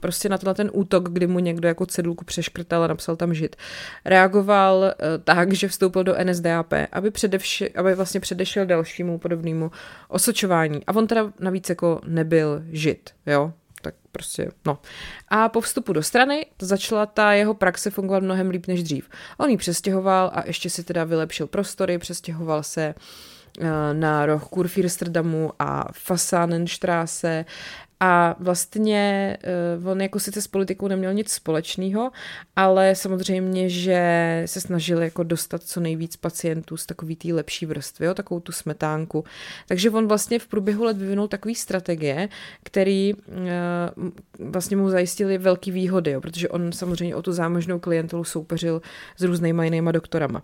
prostě 0.00 0.28
na 0.28 0.38
tenhle 0.38 0.54
ten 0.54 0.70
útok, 0.72 1.08
kdy 1.08 1.26
mu 1.26 1.38
někdo 1.38 1.68
jako 1.68 1.86
cedulku 1.86 2.24
přeškrtal 2.24 2.84
a 2.84 2.86
napsal 2.86 3.16
tam 3.16 3.34
žid, 3.34 3.56
reagoval 4.04 4.78
uh, 4.78 4.92
tak, 5.24 5.52
že 5.52 5.68
vstoupil 5.68 6.04
do 6.04 6.14
NSDAP, 6.24 6.72
aby, 6.92 7.10
předevši, 7.10 7.70
aby 7.70 7.94
vlastně 7.94 8.20
předešel 8.20 8.66
dalšímu 8.66 9.18
podobnému 9.18 9.70
osočování. 10.08 10.86
A 10.86 10.96
on 10.96 11.06
teda 11.06 11.32
navíc 11.40 11.68
jako 11.68 12.00
nebyl 12.06 12.62
žid, 12.72 13.10
jo, 13.26 13.52
tak 13.82 13.94
prostě, 14.12 14.50
no. 14.66 14.78
A 15.28 15.48
po 15.48 15.60
vstupu 15.60 15.92
do 15.92 16.02
strany 16.02 16.46
začala 16.62 17.06
ta 17.06 17.32
jeho 17.32 17.54
praxe 17.54 17.90
fungovat 17.90 18.22
mnohem 18.22 18.50
líp 18.50 18.66
než 18.66 18.82
dřív. 18.82 19.08
On 19.38 19.50
ji 19.50 19.56
přestěhoval 19.56 20.30
a 20.34 20.46
ještě 20.46 20.70
si 20.70 20.84
teda 20.84 21.04
vylepšil 21.04 21.46
prostory, 21.46 21.98
přestěhoval 21.98 22.62
se 22.62 22.82
eh, 22.82 22.94
na 23.92 24.26
roh 24.26 24.48
Kurfürsterdamu 24.50 25.52
a 25.58 25.92
Fasanenstraße 25.92 27.44
a 28.00 28.36
vlastně 28.38 29.36
uh, 29.80 29.88
on 29.88 30.00
jako 30.00 30.20
sice 30.20 30.42
s 30.42 30.46
politikou 30.46 30.88
neměl 30.88 31.14
nic 31.14 31.30
společného, 31.30 32.10
ale 32.56 32.94
samozřejmě, 32.94 33.68
že 33.68 34.42
se 34.46 34.60
snažil 34.60 35.02
jako 35.02 35.22
dostat 35.22 35.62
co 35.62 35.80
nejvíc 35.80 36.16
pacientů 36.16 36.76
z 36.76 36.86
takový 36.86 37.16
té 37.16 37.34
lepší 37.34 37.66
vrstvy, 37.66 38.06
jo, 38.06 38.14
takovou 38.14 38.40
tu 38.40 38.52
smetánku. 38.52 39.24
Takže 39.68 39.90
on 39.90 40.08
vlastně 40.08 40.38
v 40.38 40.46
průběhu 40.46 40.84
let 40.84 40.96
vyvinul 40.96 41.28
takový 41.28 41.54
strategie, 41.54 42.28
který 42.62 43.14
uh, 43.14 44.08
vlastně 44.38 44.76
mu 44.76 44.90
zajistili 44.90 45.38
velký 45.38 45.70
výhody, 45.70 46.10
jo, 46.10 46.20
protože 46.20 46.48
on 46.48 46.72
samozřejmě 46.72 47.16
o 47.16 47.22
tu 47.22 47.32
zámožnou 47.32 47.78
klientelu 47.78 48.24
soupeřil 48.24 48.82
s 49.16 49.22
různýma 49.22 49.64
jinýma 49.64 49.92
doktorama. 49.92 50.42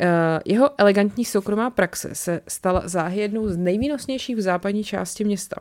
Uh, 0.00 0.06
jeho 0.44 0.70
elegantní 0.78 1.24
soukromá 1.24 1.70
praxe 1.70 2.10
se 2.12 2.40
stala 2.48 2.82
záhy 2.84 3.20
jednou 3.20 3.48
z 3.48 3.56
nejvýnosnějších 3.56 4.36
v 4.36 4.40
západní 4.40 4.84
části 4.84 5.24
města. 5.24 5.56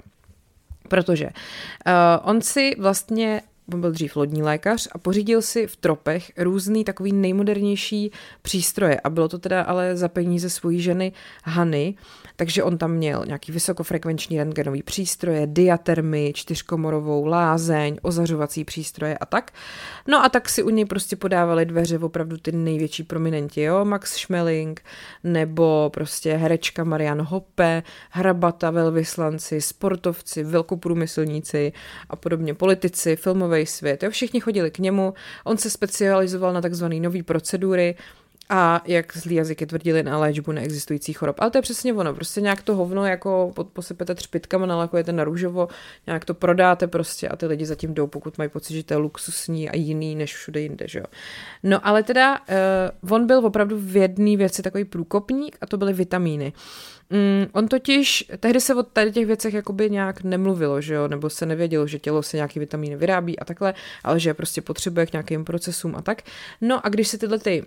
Protože 0.88 1.26
uh, 1.26 2.30
on 2.30 2.42
si 2.42 2.76
vlastně 2.80 3.42
on 3.74 3.82
byl 3.82 3.92
dřív 3.92 4.16
lodní 4.16 4.44
lékař 4.44 4.88
a 4.92 4.98
pořídil 4.98 5.42
si 5.42 5.68
v 5.68 5.76
tropech 5.76 6.32
různý 6.38 6.84
takový 6.84 7.14
nejmodernější 7.14 8.12
přístroje 8.42 9.00
a 9.00 9.10
bylo 9.10 9.28
to 9.28 9.40
teda 9.40 9.62
ale 9.62 9.98
za 9.98 10.08
peníze 10.08 10.50
svojí 10.50 10.82
ženy 10.82 11.12
Hany, 11.44 11.96
takže 12.36 12.64
on 12.64 12.78
tam 12.78 12.92
měl 12.92 13.24
nějaký 13.26 13.52
vysokofrekvenční 13.52 14.38
rentgenový 14.38 14.84
přístroje, 14.84 15.48
diatermy, 15.48 16.32
čtyřkomorovou 16.36 17.26
lázeň, 17.26 17.98
ozařovací 18.02 18.64
přístroje 18.66 19.18
a 19.18 19.26
tak. 19.26 19.52
No 20.08 20.24
a 20.26 20.30
tak 20.30 20.50
si 20.50 20.64
u 20.64 20.70
něj 20.70 20.86
prostě 20.86 21.16
podávali 21.16 21.66
dveře 21.66 22.00
opravdu 22.00 22.38
ty 22.38 22.52
největší 22.52 23.04
prominenti, 23.04 23.62
jo, 23.62 23.86
Max 23.86 24.14
Schmeling, 24.14 24.82
nebo 25.24 25.92
prostě 25.94 26.34
herečka 26.34 26.84
Marian 26.84 27.22
Hoppe, 27.22 27.84
hrabata, 28.10 28.72
velvyslanci, 28.72 29.62
sportovci, 29.62 30.44
velkoprůmyslníci 30.44 31.74
a 32.10 32.16
podobně, 32.16 32.54
politici, 32.54 33.16
filmový 33.54 33.66
svět, 33.66 34.04
jo, 34.04 34.10
všichni 34.10 34.40
chodili 34.40 34.72
k 34.72 34.80
němu, 34.80 35.14
on 35.44 35.58
se 35.58 35.70
specializoval 35.70 36.54
na 36.54 36.62
takzvané 36.62 37.00
nové 37.00 37.24
procedury, 37.24 37.96
a 38.50 38.82
jak 38.86 39.18
zlý 39.18 39.36
jazyky 39.36 39.66
tvrdili 39.66 40.04
na 40.04 40.18
léčbu 40.18 40.52
neexistujících 40.52 41.18
chorob. 41.18 41.36
Ale 41.40 41.52
to 41.52 41.58
je 41.58 41.62
přesně 41.62 41.94
ono, 41.94 42.14
prostě 42.14 42.42
nějak 42.42 42.62
to 42.62 42.76
hovno 42.76 43.06
jako 43.06 43.54
posypete 43.74 44.16
třpitkama, 44.16 44.66
nalakujete 44.66 45.12
na 45.12 45.24
růžovo, 45.24 45.68
nějak 46.08 46.26
to 46.26 46.34
prodáte 46.34 46.88
prostě 46.88 47.30
a 47.30 47.36
ty 47.36 47.46
lidi 47.46 47.66
zatím 47.66 47.94
jdou, 47.94 48.08
pokud 48.08 48.38
mají 48.38 48.50
pocit, 48.50 48.74
že 48.74 48.84
to 48.84 48.94
je 48.94 48.98
luxusní 48.98 49.70
a 49.70 49.76
jiný 49.76 50.16
než 50.16 50.36
všude 50.36 50.60
jinde, 50.60 50.86
že 50.88 51.00
jo. 51.00 51.06
No 51.64 51.88
ale 51.88 52.04
teda 52.04 52.40
uh, 53.02 53.14
on 53.14 53.28
byl 53.28 53.46
opravdu 53.46 53.78
v 53.80 53.98
jedné 53.98 54.38
věci 54.38 54.62
takový 54.62 54.86
průkopník 54.86 55.58
a 55.62 55.66
to 55.66 55.78
byly 55.78 55.94
vitamíny. 55.94 56.54
Mm, 57.10 57.48
on 57.52 57.68
totiž, 57.68 58.32
tehdy 58.40 58.62
se 58.62 58.76
o 58.76 58.84
tady 58.84 59.12
těch 59.12 59.26
věcech 59.26 59.54
jakoby 59.54 59.90
nějak 59.90 60.24
nemluvilo, 60.24 60.82
že 60.82 60.94
jo, 60.94 61.08
nebo 61.08 61.30
se 61.30 61.46
nevědělo, 61.46 61.88
že 61.88 62.00
tělo 62.00 62.24
se 62.24 62.38
nějaký 62.38 62.60
vitamíny 62.60 62.96
vyrábí 62.96 63.40
a 63.40 63.46
takhle, 63.46 63.74
ale 64.04 64.20
že 64.20 64.34
prostě 64.34 64.62
potřebuje 64.62 65.06
k 65.06 65.14
nějakým 65.14 65.46
procesům 65.46 65.96
a 65.96 66.02
tak. 66.02 66.22
No 66.62 66.86
a 66.86 66.90
když 66.90 67.08
se 67.08 67.18
tyhle 67.18 67.40
ty 67.40 67.64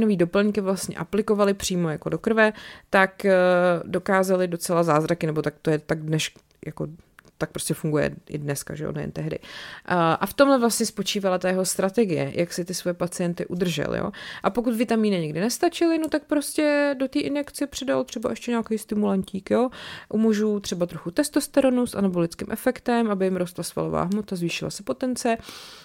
vitaminové 0.00 0.16
doplňky 0.16 0.60
vlastně 0.60 0.96
aplikovaly 0.96 1.54
přímo 1.54 1.88
jako 1.88 2.08
do 2.08 2.18
krve, 2.18 2.52
tak 2.90 3.22
uh, 3.24 3.90
dokázali 3.90 4.48
docela 4.48 4.82
zázraky, 4.82 5.26
nebo 5.26 5.42
tak 5.42 5.54
to 5.62 5.70
je 5.70 5.78
tak 5.78 6.02
dnes 6.02 6.22
jako 6.66 6.86
tak 7.40 7.50
prostě 7.50 7.74
funguje 7.74 8.10
i 8.28 8.38
dneska, 8.38 8.74
že 8.74 8.84
jo, 8.84 8.92
nejen 8.92 9.10
tehdy. 9.10 9.38
A 10.20 10.26
v 10.26 10.34
tomhle 10.34 10.58
vlastně 10.58 10.86
spočívala 10.86 11.38
ta 11.38 11.48
jeho 11.48 11.64
strategie, 11.64 12.32
jak 12.34 12.52
si 12.52 12.64
ty 12.64 12.74
své 12.74 12.94
pacienty 12.94 13.46
udržel, 13.46 13.96
jo. 13.96 14.10
A 14.42 14.50
pokud 14.50 14.74
vitamíny 14.74 15.20
někdy 15.20 15.40
nestačily, 15.40 15.98
no 15.98 16.08
tak 16.08 16.24
prostě 16.24 16.94
do 16.98 17.08
té 17.08 17.18
injekce 17.18 17.66
přidal 17.66 18.04
třeba 18.04 18.30
ještě 18.30 18.50
nějaký 18.50 18.78
stimulantík, 18.78 19.50
jo. 19.50 19.70
U 20.08 20.18
mužů 20.18 20.60
třeba 20.60 20.86
trochu 20.86 21.10
testosteronu 21.10 21.86
s 21.86 21.94
anabolickým 21.94 22.48
efektem, 22.50 23.10
aby 23.10 23.24
jim 23.24 23.36
rostla 23.36 23.64
svalová 23.64 24.02
hmota, 24.02 24.36
zvýšila 24.36 24.70
se 24.70 24.82
potence. 24.82 25.36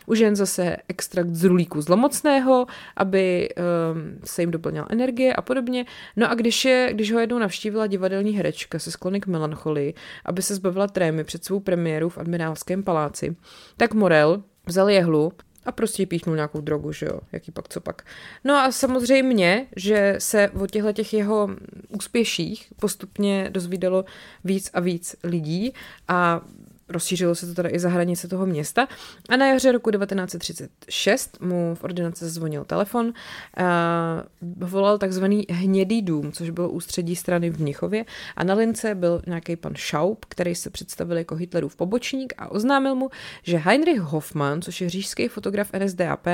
U 0.06 0.16
žen 0.16 0.36
zase 0.36 0.78
extrakt 0.88 1.36
z 1.36 1.44
rulíku 1.44 1.82
zlomocného, 1.82 2.68
aby 2.96 3.50
um, 3.50 4.20
se 4.24 4.42
jim 4.42 4.52
doplnila 4.52 4.88
energie 4.90 5.34
a 5.34 5.42
podobně. 5.42 5.86
No 6.16 6.32
a 6.32 6.34
když, 6.34 6.66
je, 6.66 6.90
když 6.94 7.12
ho 7.12 7.20
jednou 7.20 7.40
navštívila 7.40 7.88
divadelní 7.88 8.32
herečka 8.32 8.80
se 8.80 8.92
sklony 8.92 9.22
k 9.22 9.28
melancholii, 9.28 9.94
aby 10.26 10.42
se 10.42 10.56
zbavila 10.56 10.88
trémy 10.88 11.24
před 11.24 11.45
svou 11.46 11.60
premiéru 11.60 12.10
v 12.10 12.18
admirálském 12.18 12.84
paláci, 12.84 13.36
tak 13.78 13.94
Morel 13.94 14.44
vzal 14.68 14.90
jehlu 14.90 15.32
a 15.66 15.72
prostě 15.72 16.06
píchnul 16.06 16.36
nějakou 16.36 16.62
drogu, 16.62 16.92
že 16.92 17.06
jo, 17.06 17.20
jaký 17.32 17.52
pak, 17.52 17.68
co 17.68 17.82
pak. 17.82 18.02
No 18.44 18.56
a 18.56 18.72
samozřejmě, 18.72 19.68
že 19.76 20.16
se 20.20 20.50
o 20.50 20.68
těchto 20.68 20.94
těch 20.94 21.14
jeho 21.14 21.50
úspěších 21.90 22.74
postupně 22.80 23.50
dozvídalo 23.50 24.06
víc 24.44 24.70
a 24.74 24.80
víc 24.80 25.16
lidí 25.24 25.74
a 26.08 26.42
rozšířilo 26.90 27.36
se 27.36 27.48
to 27.48 27.54
teda 27.54 27.70
i 27.70 27.80
za 27.80 27.90
hranice 27.90 28.28
toho 28.28 28.46
města. 28.46 28.88
A 29.30 29.36
na 29.36 29.48
jaře 29.48 29.72
roku 29.72 29.92
1936 29.92 31.42
mu 31.42 31.76
v 31.76 31.84
ordinaci 31.84 32.30
zvonil 32.30 32.66
telefon, 32.66 33.06
uh, 33.06 34.68
volal 34.70 34.98
takzvaný 34.98 35.46
hnědý 35.50 36.02
dům, 36.02 36.32
což 36.32 36.50
bylo 36.50 36.70
ústředí 36.70 37.16
strany 37.16 37.50
v 37.50 37.62
Mnichově 37.62 38.06
a 38.36 38.44
na 38.44 38.54
lince 38.54 38.96
byl 38.96 39.22
nějaký 39.28 39.56
pan 39.56 39.76
Schaub, 39.76 40.26
který 40.26 40.56
se 40.56 40.70
představil 40.70 41.18
jako 41.18 41.36
Hitlerův 41.36 41.76
pobočník 41.76 42.34
a 42.38 42.52
oznámil 42.52 42.96
mu, 42.96 43.10
že 43.44 43.58
Heinrich 43.58 44.00
Hoffmann, 44.00 44.62
což 44.62 44.82
je 44.82 44.90
říšský 44.90 45.28
fotograf 45.28 45.72
NSDAP, 45.74 46.28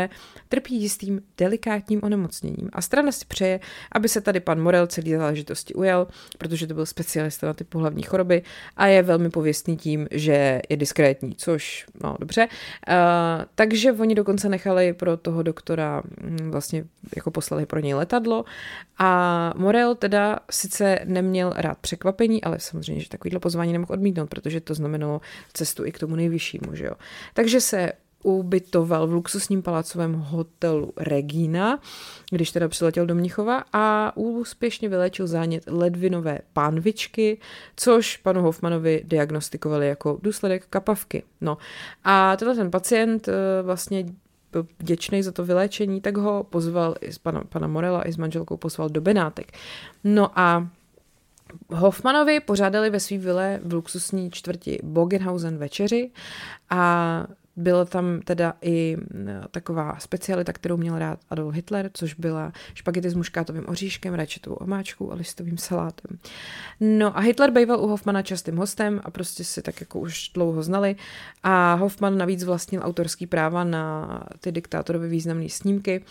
trpí 0.49 0.81
jistým 0.81 1.21
delikátním 1.37 1.99
onemocněním 2.03 2.69
a 2.73 2.81
strana 2.81 3.11
si 3.11 3.25
přeje, 3.25 3.59
aby 3.91 4.09
se 4.09 4.21
tady 4.21 4.39
pan 4.39 4.61
Morel 4.61 4.87
celý 4.87 5.11
záležitosti 5.11 5.73
ujel, 5.73 6.07
protože 6.37 6.67
to 6.67 6.73
byl 6.73 6.85
specialista 6.85 7.47
na 7.47 7.53
ty 7.53 7.63
pohlavní 7.63 8.03
choroby 8.03 8.43
a 8.77 8.87
je 8.87 9.03
velmi 9.03 9.29
pověstný 9.29 9.77
tím, 9.77 10.07
že 10.11 10.40
je, 10.69 10.77
diskrétní, 10.77 11.35
což, 11.35 11.85
no 12.03 12.15
dobře. 12.19 12.47
Uh, 12.47 12.95
takže 13.55 13.91
oni 13.91 14.15
dokonce 14.15 14.49
nechali 14.49 14.93
pro 14.93 15.17
toho 15.17 15.43
doktora, 15.43 16.01
mm, 16.21 16.51
vlastně 16.51 16.83
jako 17.15 17.31
poslali 17.31 17.65
pro 17.65 17.79
něj 17.79 17.93
letadlo 17.93 18.45
a 18.97 19.53
Morel 19.57 19.95
teda 19.95 20.39
sice 20.51 20.99
neměl 21.05 21.53
rád 21.55 21.77
překvapení, 21.77 22.43
ale 22.43 22.59
samozřejmě, 22.59 23.01
že 23.01 23.09
takovýhle 23.09 23.39
pozvání 23.39 23.73
nemohl 23.73 23.93
odmítnout, 23.93 24.29
protože 24.29 24.61
to 24.61 24.73
znamenalo 24.73 25.21
cestu 25.53 25.85
i 25.85 25.91
k 25.91 25.99
tomu 25.99 26.15
nejvyššímu, 26.15 26.75
že 26.75 26.85
jo. 26.85 26.93
Takže 27.33 27.61
se 27.61 27.91
ubytoval 28.23 29.07
v 29.07 29.13
luxusním 29.13 29.61
palácovém 29.61 30.13
hotelu 30.13 30.93
Regina, 30.97 31.79
když 32.31 32.51
teda 32.51 32.67
přiletěl 32.67 33.05
do 33.05 33.15
Mnichova 33.15 33.63
a 33.73 34.13
úspěšně 34.15 34.89
vylečil 34.89 35.27
zánět 35.27 35.63
ledvinové 35.67 36.39
pánvičky, 36.53 37.39
což 37.75 38.17
panu 38.17 38.41
Hoffmanovi 38.41 39.01
diagnostikovali 39.05 39.87
jako 39.87 40.19
důsledek 40.21 40.65
kapavky. 40.69 41.23
No 41.41 41.57
a 42.03 42.37
tenhle 42.37 42.55
ten 42.55 42.71
pacient 42.71 43.27
eh, 43.27 43.33
vlastně 43.63 44.05
byl 44.51 44.67
vděčný 44.79 45.23
za 45.23 45.31
to 45.31 45.45
vyléčení, 45.45 46.01
tak 46.01 46.17
ho 46.17 46.43
pozval, 46.49 46.95
i 47.01 47.13
z 47.13 47.17
pana, 47.17 47.43
pana 47.49 47.67
Morela 47.67 48.07
i 48.07 48.13
s 48.13 48.17
manželkou 48.17 48.57
pozval 48.57 48.89
do 48.89 49.01
Benátek. 49.01 49.51
No 50.03 50.39
a 50.39 50.67
Hoffmanovi 51.69 52.39
pořádali 52.39 52.89
ve 52.89 52.99
svý 52.99 53.17
vile 53.17 53.59
v 53.63 53.73
luxusní 53.73 54.31
čtvrti 54.31 54.79
Bogenhausen 54.83 55.57
večeři 55.57 56.11
a 56.69 57.25
byla 57.61 57.85
tam 57.85 58.21
teda 58.21 58.53
i 58.61 58.97
taková 59.51 59.99
specialita, 59.99 60.53
kterou 60.53 60.77
měl 60.77 60.99
rád 60.99 61.19
Adolf 61.29 61.55
Hitler, 61.55 61.89
což 61.93 62.13
byla 62.13 62.51
špagety 62.73 63.09
s 63.09 63.13
muškátovým 63.13 63.63
oříškem, 63.67 64.13
rajčetovou 64.13 64.55
omáčkou 64.55 65.11
a 65.11 65.15
listovým 65.15 65.57
salátem. 65.57 66.17
No 66.79 67.17
a 67.17 67.19
Hitler 67.19 67.51
býval 67.51 67.79
u 67.79 67.87
Hoffmana 67.87 68.21
častým 68.21 68.57
hostem 68.57 69.01
a 69.03 69.11
prostě 69.11 69.43
si 69.43 69.61
tak 69.61 69.79
jako 69.81 69.99
už 69.99 70.29
dlouho 70.33 70.63
znali 70.63 70.95
a 71.43 71.73
Hoffman 71.73 72.17
navíc 72.17 72.43
vlastnil 72.43 72.81
autorský 72.83 73.27
práva 73.27 73.63
na 73.63 74.07
ty 74.39 74.51
diktátorové 74.51 75.07
významné 75.07 75.49
snímky 75.49 76.03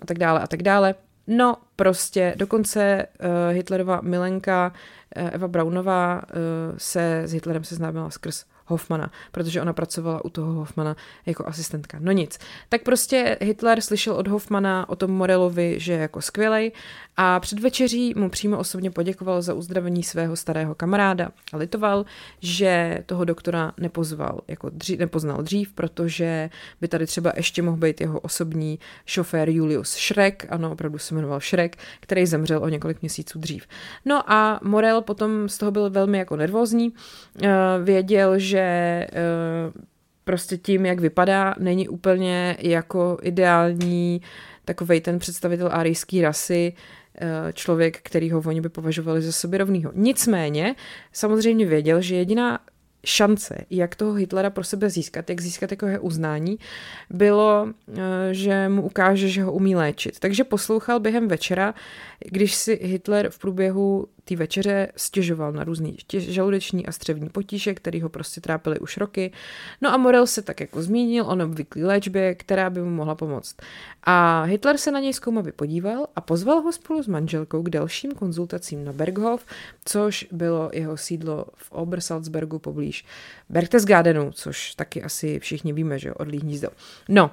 a 0.00 0.06
tak 0.06 0.18
dále 0.18 0.40
a 0.40 0.46
tak 0.46 0.62
dále. 0.62 0.94
No, 1.26 1.56
prostě 1.76 2.34
dokonce 2.36 3.06
uh, 3.06 3.54
Hitlerova 3.54 4.00
milenka 4.00 4.72
uh, 5.16 5.28
Eva 5.32 5.48
Braunová 5.48 6.22
uh, 6.22 6.38
se 6.76 7.22
s 7.24 7.32
Hitlerem 7.32 7.64
seznámila 7.64 8.10
skrz 8.10 8.44
Hoffmana, 8.72 9.10
protože 9.32 9.62
ona 9.62 9.72
pracovala 9.72 10.24
u 10.24 10.28
toho 10.28 10.52
Hoffmana 10.52 10.96
jako 11.26 11.46
asistentka. 11.46 11.98
No 12.00 12.12
nic. 12.12 12.38
Tak 12.68 12.82
prostě 12.82 13.38
Hitler 13.40 13.80
slyšel 13.80 14.14
od 14.14 14.28
Hoffmana 14.28 14.88
o 14.88 14.96
tom 14.96 15.10
Morelovi, 15.10 15.74
že 15.80 15.92
je 15.92 15.98
jako 15.98 16.20
skvělej 16.20 16.72
a 17.16 17.40
před 17.40 17.60
večeří 17.60 18.14
mu 18.16 18.30
přímo 18.30 18.58
osobně 18.58 18.90
poděkoval 18.90 19.42
za 19.42 19.54
uzdravení 19.54 20.02
svého 20.02 20.36
starého 20.36 20.74
kamaráda 20.74 21.28
a 21.52 21.56
litoval, 21.56 22.04
že 22.40 23.02
toho 23.06 23.24
doktora 23.24 23.72
nepozval, 23.78 24.40
jako 24.48 24.70
dřív, 24.70 24.98
nepoznal 24.98 25.42
dřív, 25.42 25.72
protože 25.72 26.50
by 26.80 26.88
tady 26.88 27.06
třeba 27.06 27.32
ještě 27.36 27.62
mohl 27.62 27.76
být 27.76 28.00
jeho 28.00 28.20
osobní 28.20 28.78
šofér 29.06 29.48
Julius 29.48 29.90
Schreck, 29.90 30.46
ano, 30.48 30.72
opravdu 30.72 30.98
se 30.98 31.14
jmenoval 31.14 31.40
Schreck, 31.40 31.76
který 32.00 32.26
zemřel 32.26 32.62
o 32.62 32.68
několik 32.68 33.02
měsíců 33.02 33.38
dřív. 33.38 33.66
No 34.04 34.32
a 34.32 34.60
Morel 34.62 35.02
potom 35.02 35.48
z 35.48 35.58
toho 35.58 35.70
byl 35.70 35.90
velmi 35.90 36.18
jako 36.18 36.36
nervózní, 36.36 36.92
eh, 37.42 37.48
věděl, 37.82 38.38
že 38.38 38.58
eh, 38.58 39.08
prostě 40.24 40.56
tím, 40.58 40.86
jak 40.86 41.00
vypadá, 41.00 41.54
není 41.58 41.88
úplně 41.88 42.56
jako 42.60 43.18
ideální 43.22 44.20
takovej 44.64 45.00
ten 45.00 45.18
představitel 45.18 45.68
arijské 45.72 46.22
rasy, 46.22 46.72
člověk, 47.52 48.00
který 48.02 48.30
ho 48.30 48.42
oni 48.46 48.60
by 48.60 48.68
považovali 48.68 49.22
za 49.22 49.32
sobě 49.32 49.58
rovnýho. 49.58 49.92
Nicméně 49.94 50.74
samozřejmě 51.12 51.66
věděl, 51.66 52.00
že 52.00 52.16
jediná 52.16 52.58
šance, 53.04 53.56
jak 53.70 53.96
toho 53.96 54.12
Hitlera 54.12 54.50
pro 54.50 54.64
sebe 54.64 54.90
získat, 54.90 55.30
jak 55.30 55.40
získat 55.40 55.70
jako 55.70 55.86
uznání, 56.00 56.58
bylo, 57.10 57.68
eh, 57.68 58.34
že 58.34 58.68
mu 58.68 58.82
ukáže, 58.82 59.28
že 59.28 59.42
ho 59.42 59.52
umí 59.52 59.76
léčit. 59.76 60.18
Takže 60.18 60.44
poslouchal 60.44 61.00
během 61.00 61.28
večera, 61.28 61.74
když 62.30 62.54
si 62.54 62.80
Hitler 62.82 63.30
v 63.30 63.38
průběhu 63.38 64.06
té 64.24 64.36
večeře 64.36 64.88
stěžoval 64.96 65.52
na 65.52 65.64
různý 65.64 65.96
žaludeční 66.12 66.86
a 66.86 66.92
střevní 66.92 67.28
potíže, 67.28 67.74
který 67.74 68.00
ho 68.00 68.08
prostě 68.08 68.40
trápily 68.40 68.78
už 68.78 68.96
roky. 68.96 69.32
No 69.80 69.94
a 69.94 69.96
Morel 69.96 70.26
se 70.26 70.42
tak 70.42 70.60
jako 70.60 70.82
zmínil 70.82 71.24
o 71.24 71.44
obvyklý 71.44 71.84
léčbě, 71.84 72.34
která 72.34 72.70
by 72.70 72.82
mu 72.82 72.90
mohla 72.90 73.14
pomoct. 73.14 73.56
A 74.02 74.42
Hitler 74.42 74.78
se 74.78 74.90
na 74.90 75.00
něj 75.00 75.12
zkoumavě 75.12 75.52
podíval 75.52 76.06
a 76.16 76.20
pozval 76.20 76.60
ho 76.60 76.72
spolu 76.72 77.02
s 77.02 77.06
manželkou 77.06 77.62
k 77.62 77.70
dalším 77.70 78.12
konzultacím 78.12 78.84
na 78.84 78.92
Berghof, 78.92 79.46
což 79.84 80.26
bylo 80.32 80.70
jeho 80.72 80.96
sídlo 80.96 81.44
v 81.54 81.72
Obersalzbergu 81.72 82.58
poblíž 82.58 82.91
Berchtesgadenu, 83.48 84.30
což 84.32 84.74
taky 84.74 85.02
asi 85.02 85.40
všichni 85.40 85.72
víme, 85.72 85.98
že 85.98 86.14
odlí 86.14 86.38
hnízdo. 86.40 86.68
No, 87.08 87.30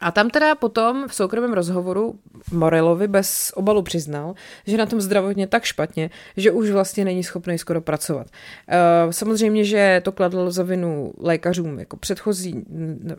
a 0.00 0.10
tam 0.10 0.30
teda 0.30 0.54
potom 0.54 1.08
v 1.08 1.14
soukromém 1.14 1.52
rozhovoru 1.52 2.18
Morelovi 2.52 3.08
bez 3.08 3.52
obalu 3.54 3.82
přiznal, 3.82 4.34
že 4.66 4.76
na 4.76 4.86
tom 4.86 5.00
zdravotně 5.00 5.46
tak 5.46 5.64
špatně, 5.64 6.10
že 6.36 6.50
už 6.50 6.70
vlastně 6.70 7.04
není 7.04 7.24
schopný 7.24 7.58
skoro 7.58 7.80
pracovat. 7.80 8.26
Uh, 8.26 9.10
samozřejmě, 9.10 9.64
že 9.64 10.00
to 10.04 10.12
kladl 10.12 10.50
za 10.50 10.62
vinu 10.62 11.12
lékařům 11.18 11.78
jako 11.78 11.96
předchozí, 11.96 12.64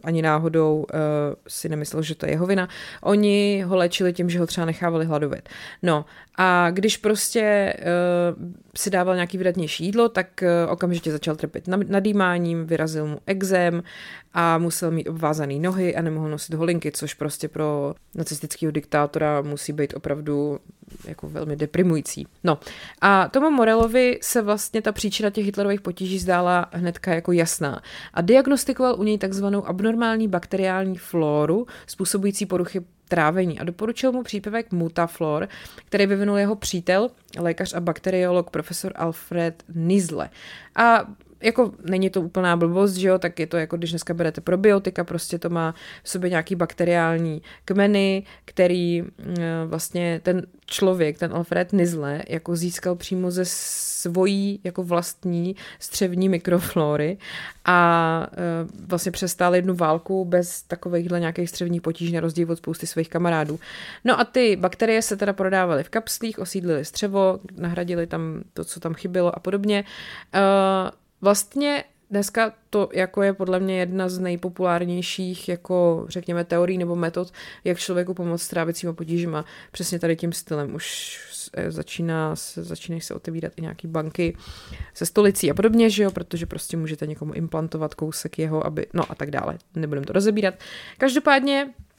ani 0.03 0.21
náhodou 0.21 0.77
uh, 0.77 0.99
si 1.47 1.69
nemyslel, 1.69 2.03
že 2.03 2.15
to 2.15 2.25
je 2.25 2.31
jeho 2.31 2.45
vina. 2.45 2.69
Oni 3.03 3.63
ho 3.67 3.75
léčili 3.75 4.13
tím, 4.13 4.29
že 4.29 4.39
ho 4.39 4.47
třeba 4.47 4.65
nechávali 4.65 5.05
hladovět. 5.05 5.49
No 5.83 6.05
a 6.37 6.71
když 6.71 6.97
prostě 6.97 7.73
uh, 7.79 8.51
si 8.75 8.89
dával 8.89 9.15
nějaký 9.15 9.37
vydatnější 9.37 9.85
jídlo, 9.85 10.09
tak 10.09 10.43
okamžitě 10.69 11.11
začal 11.11 11.35
trpět 11.35 11.67
nadýmáním, 11.67 12.65
vyrazil 12.65 13.07
mu 13.07 13.19
exém 13.25 13.83
a 14.33 14.57
musel 14.57 14.91
mít 14.91 15.07
obvázané 15.07 15.53
nohy 15.53 15.95
a 15.95 16.01
nemohl 16.01 16.29
nosit 16.29 16.53
holinky, 16.71 16.91
což 16.91 17.13
prostě 17.13 17.47
pro 17.47 17.93
nacistického 18.15 18.71
diktátora 18.71 19.41
musí 19.41 19.73
být 19.73 19.93
opravdu 19.93 20.59
jako 21.07 21.29
velmi 21.29 21.55
deprimující. 21.55 22.27
No 22.43 22.59
a 23.01 23.27
tomu 23.27 23.51
Morelovi 23.51 24.19
se 24.21 24.41
vlastně 24.41 24.81
ta 24.81 24.91
příčina 24.91 25.29
těch 25.29 25.45
Hitlerových 25.45 25.81
potíží 25.81 26.19
zdála 26.19 26.69
hnedka 26.71 27.13
jako 27.13 27.31
jasná 27.31 27.81
a 28.13 28.21
diagnostikoval 28.21 28.95
u 28.99 29.03
něj 29.03 29.17
takzvanou 29.17 29.67
abnormální 29.67 30.27
bakteriální 30.27 30.97
flóru 30.97 31.67
způsobující 31.87 32.45
poruchy 32.45 32.81
trávení 33.07 33.59
a 33.59 33.63
doporučil 33.63 34.11
mu 34.11 34.23
přípravek 34.23 34.71
Mutaflor, 34.71 35.47
který 35.85 36.05
vyvinul 36.05 36.37
jeho 36.37 36.55
přítel, 36.55 37.09
lékař 37.39 37.73
a 37.73 37.79
bakteriolog 37.79 38.49
profesor 38.49 38.91
Alfred 38.95 39.63
Nizle. 39.75 40.29
A 40.75 41.05
jako 41.41 41.71
není 41.89 42.09
to 42.09 42.21
úplná 42.21 42.57
blbost, 42.57 42.93
že 42.93 43.07
jo, 43.07 43.19
tak 43.19 43.39
je 43.39 43.47
to 43.47 43.57
jako 43.57 43.77
když 43.77 43.89
dneska 43.89 44.13
berete 44.13 44.41
probiotika, 44.41 45.03
prostě 45.03 45.39
to 45.39 45.49
má 45.49 45.75
v 46.03 46.09
sobě 46.09 46.29
nějaký 46.29 46.55
bakteriální 46.55 47.41
kmeny, 47.65 48.23
který 48.45 49.01
mm, 49.01 49.09
vlastně 49.65 50.21
ten 50.23 50.45
člověk, 50.65 51.17
ten 51.17 51.33
Alfred 51.33 51.73
Nizle, 51.73 52.23
jako 52.29 52.55
získal 52.55 52.95
přímo 52.95 53.31
ze 53.31 53.45
svojí 53.45 54.59
jako 54.63 54.83
vlastní 54.83 55.55
střevní 55.79 56.29
mikroflory 56.29 57.17
a 57.65 58.27
e, 58.31 58.37
vlastně 58.87 59.11
přestál 59.11 59.55
jednu 59.55 59.75
válku 59.75 60.25
bez 60.25 60.63
takovýchhle 60.63 61.19
nějakých 61.19 61.49
střevních 61.49 61.81
potíží 61.81 62.13
na 62.13 62.19
rozdíl 62.19 62.51
od 62.51 62.57
spousty 62.57 62.87
svých 62.87 63.09
kamarádů. 63.09 63.59
No 64.03 64.19
a 64.19 64.25
ty 64.25 64.55
bakterie 64.55 65.01
se 65.01 65.17
teda 65.17 65.33
prodávaly 65.33 65.83
v 65.83 65.89
kapslích, 65.89 66.39
osídlily 66.39 66.85
střevo, 66.85 67.39
nahradili 67.57 68.07
tam 68.07 68.41
to, 68.53 68.63
co 68.63 68.79
tam 68.79 68.93
chybělo 68.93 69.35
a 69.35 69.39
podobně. 69.39 69.83
E, 70.33 71.00
Vlastně 71.21 71.83
dneska 72.09 72.53
to 72.69 72.89
jako 72.93 73.23
je 73.23 73.33
podle 73.33 73.59
mě 73.59 73.79
jedna 73.79 74.09
z 74.09 74.19
nejpopulárnějších, 74.19 75.49
jako 75.49 76.05
řekněme, 76.09 76.43
teorií 76.43 76.77
nebo 76.77 76.95
metod, 76.95 77.31
jak 77.63 77.77
člověku 77.77 78.13
pomoct 78.13 78.41
s 78.41 78.47
trávicíma 78.47 78.93
potížima. 78.93 79.45
Přesně 79.71 79.99
tady 79.99 80.15
tím 80.15 80.33
stylem 80.33 80.75
už 80.75 81.19
začíná, 81.67 82.35
začínají 82.55 83.01
se 83.01 83.13
otevírat 83.13 83.53
i 83.55 83.61
nějaký 83.61 83.87
banky 83.87 84.37
se 84.93 85.05
stolicí 85.05 85.51
a 85.51 85.53
podobně, 85.53 85.89
že 85.89 86.03
jo, 86.03 86.11
protože 86.11 86.45
prostě 86.45 86.77
můžete 86.77 87.07
někomu 87.07 87.33
implantovat 87.33 87.93
kousek 87.93 88.39
jeho, 88.39 88.65
aby, 88.65 88.85
no 88.93 89.11
a 89.11 89.15
tak 89.15 89.31
dále. 89.31 89.57
Nebudem 89.75 90.03
to 90.03 90.13
rozebírat. 90.13 90.53
Každopádně 90.97 91.67
Eh, 91.67 91.90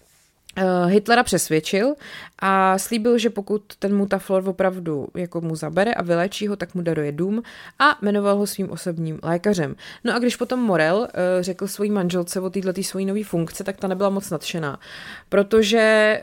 Hitlera 0.87 1.23
přesvědčil 1.23 1.95
a 2.39 2.79
slíbil, 2.79 3.19
že 3.19 3.31
pokud 3.31 3.63
ten 3.79 3.97
mutaflor 3.97 4.49
opravdu 4.49 5.09
jako 5.15 5.41
mu 5.41 5.57
zabere 5.57 5.95
a 5.95 6.03
vylečí 6.03 6.49
ho, 6.49 6.57
tak 6.57 6.75
mu 6.75 6.83
daruje 6.83 7.13
dům 7.13 7.43
a 7.79 7.99
jmenoval 8.03 8.37
ho 8.37 8.47
svým 8.47 8.71
osobním 8.71 9.19
lékařem. 9.23 9.77
No 10.05 10.15
a 10.15 10.19
když 10.19 10.37
potom 10.37 10.61
Morel 10.61 10.97
uh, 10.97 11.07
řekl 11.41 11.67
svojí 11.67 11.91
manželce 11.91 12.41
o 12.41 12.51
této 12.51 12.83
svojí 12.83 13.07
nové 13.07 13.25
funkce, 13.25 13.65
tak 13.65 13.77
ta 13.77 13.89
nebyla 13.89 14.11
moc 14.11 14.31
nadšená, 14.31 14.79
protože 15.29 16.21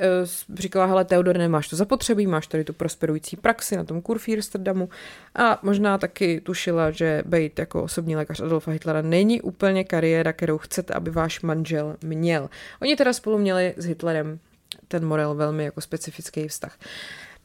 uh, 0.52 0.58
říkala, 0.60 0.86
hele 0.86 1.06
Teodor, 1.06 1.38
nemáš 1.38 1.68
to 1.68 1.76
zapotřebí, 1.76 2.28
máš 2.28 2.48
tady 2.48 2.64
tu 2.64 2.74
prosperující 2.74 3.38
praxi 3.38 3.78
na 3.78 3.84
tom 3.84 4.02
Kurfürsterdamu 4.02 4.90
a 5.36 5.60
možná 5.64 5.98
taky 5.98 6.42
tušila, 6.42 6.92
že 6.92 7.24
být 7.26 7.60
jako 7.60 7.84
osobní 7.84 8.16
lékař 8.16 8.40
Adolfa 8.40 8.72
Hitlera 8.72 9.02
není 9.02 9.42
úplně 9.42 9.84
kariéra, 9.84 10.34
kterou 10.34 10.58
chcete, 10.58 10.94
aby 10.94 11.12
váš 11.12 11.42
manžel 11.42 11.96
měl. 12.04 12.50
Oni 12.82 12.96
teda 12.96 13.14
spolu 13.14 13.38
měli 13.38 13.74
s 13.78 13.86
Hitlerem 13.86 14.19
ten 14.88 15.06
Morel 15.06 15.36
velmi 15.36 15.64
jako 15.64 15.82
specifický 15.82 16.48
vztah. 16.48 16.78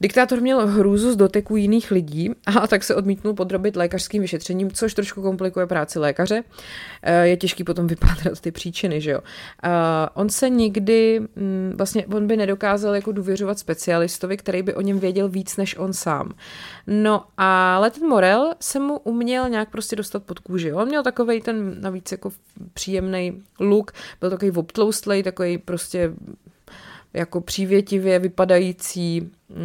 Diktátor 0.01 0.41
měl 0.41 0.67
hrůzu 0.67 1.13
z 1.13 1.17
doteku 1.17 1.57
jiných 1.57 1.91
lidí 1.91 2.31
a 2.47 2.67
tak 2.67 2.85
se 2.85 2.95
odmítnul 2.95 3.35
podrobit 3.35 3.77
lékařským 3.77 4.23
vyšetřením, 4.23 4.71
což 4.71 4.95
trošku 4.95 5.23
komplikuje 5.23 5.67
práci 5.67 5.99
lékaře. 5.99 6.43
Eh, 7.03 7.27
je 7.27 7.37
těžký 7.37 7.65
potom 7.65 7.87
vypátrat 7.87 8.41
ty 8.41 8.51
příčiny, 8.51 9.01
že 9.01 9.11
jo. 9.11 9.21
On 10.15 10.29
se 10.29 10.49
nikdy, 10.49 11.21
mm, 11.21 11.73
vlastně 11.77 12.07
on 12.07 12.27
by 12.27 12.37
nedokázal 12.37 12.95
jako 12.95 13.13
důvěřovat 13.13 13.59
specialistovi, 13.59 14.37
který 14.37 14.63
by 14.63 14.75
o 14.75 14.81
něm 14.81 14.99
věděl 14.99 15.29
víc 15.29 15.57
než 15.57 15.77
on 15.79 15.93
sám. 15.93 16.33
No 16.87 17.25
ale 17.37 17.91
ten 17.91 18.09
Morel 18.09 18.55
se 18.61 18.79
mu 18.79 18.99
uměl 18.99 19.49
nějak 19.49 19.71
prostě 19.71 19.97
dostat 19.97 20.23
pod 20.23 20.39
kůži. 20.39 20.73
On 20.73 20.89
měl 20.89 21.03
takový 21.03 21.41
ten 21.41 21.81
navíc 21.81 22.13
jako 22.13 22.31
příjemný 22.75 23.43
look, 23.61 23.93
byl 24.21 24.31
takový 24.31 24.51
obtloustlej, 24.51 25.23
takový 25.23 25.59
prostě 25.59 26.13
jako 27.15 27.41
přívětivě 27.41 28.19
vypadající 28.19 29.31
uh, 29.51 29.65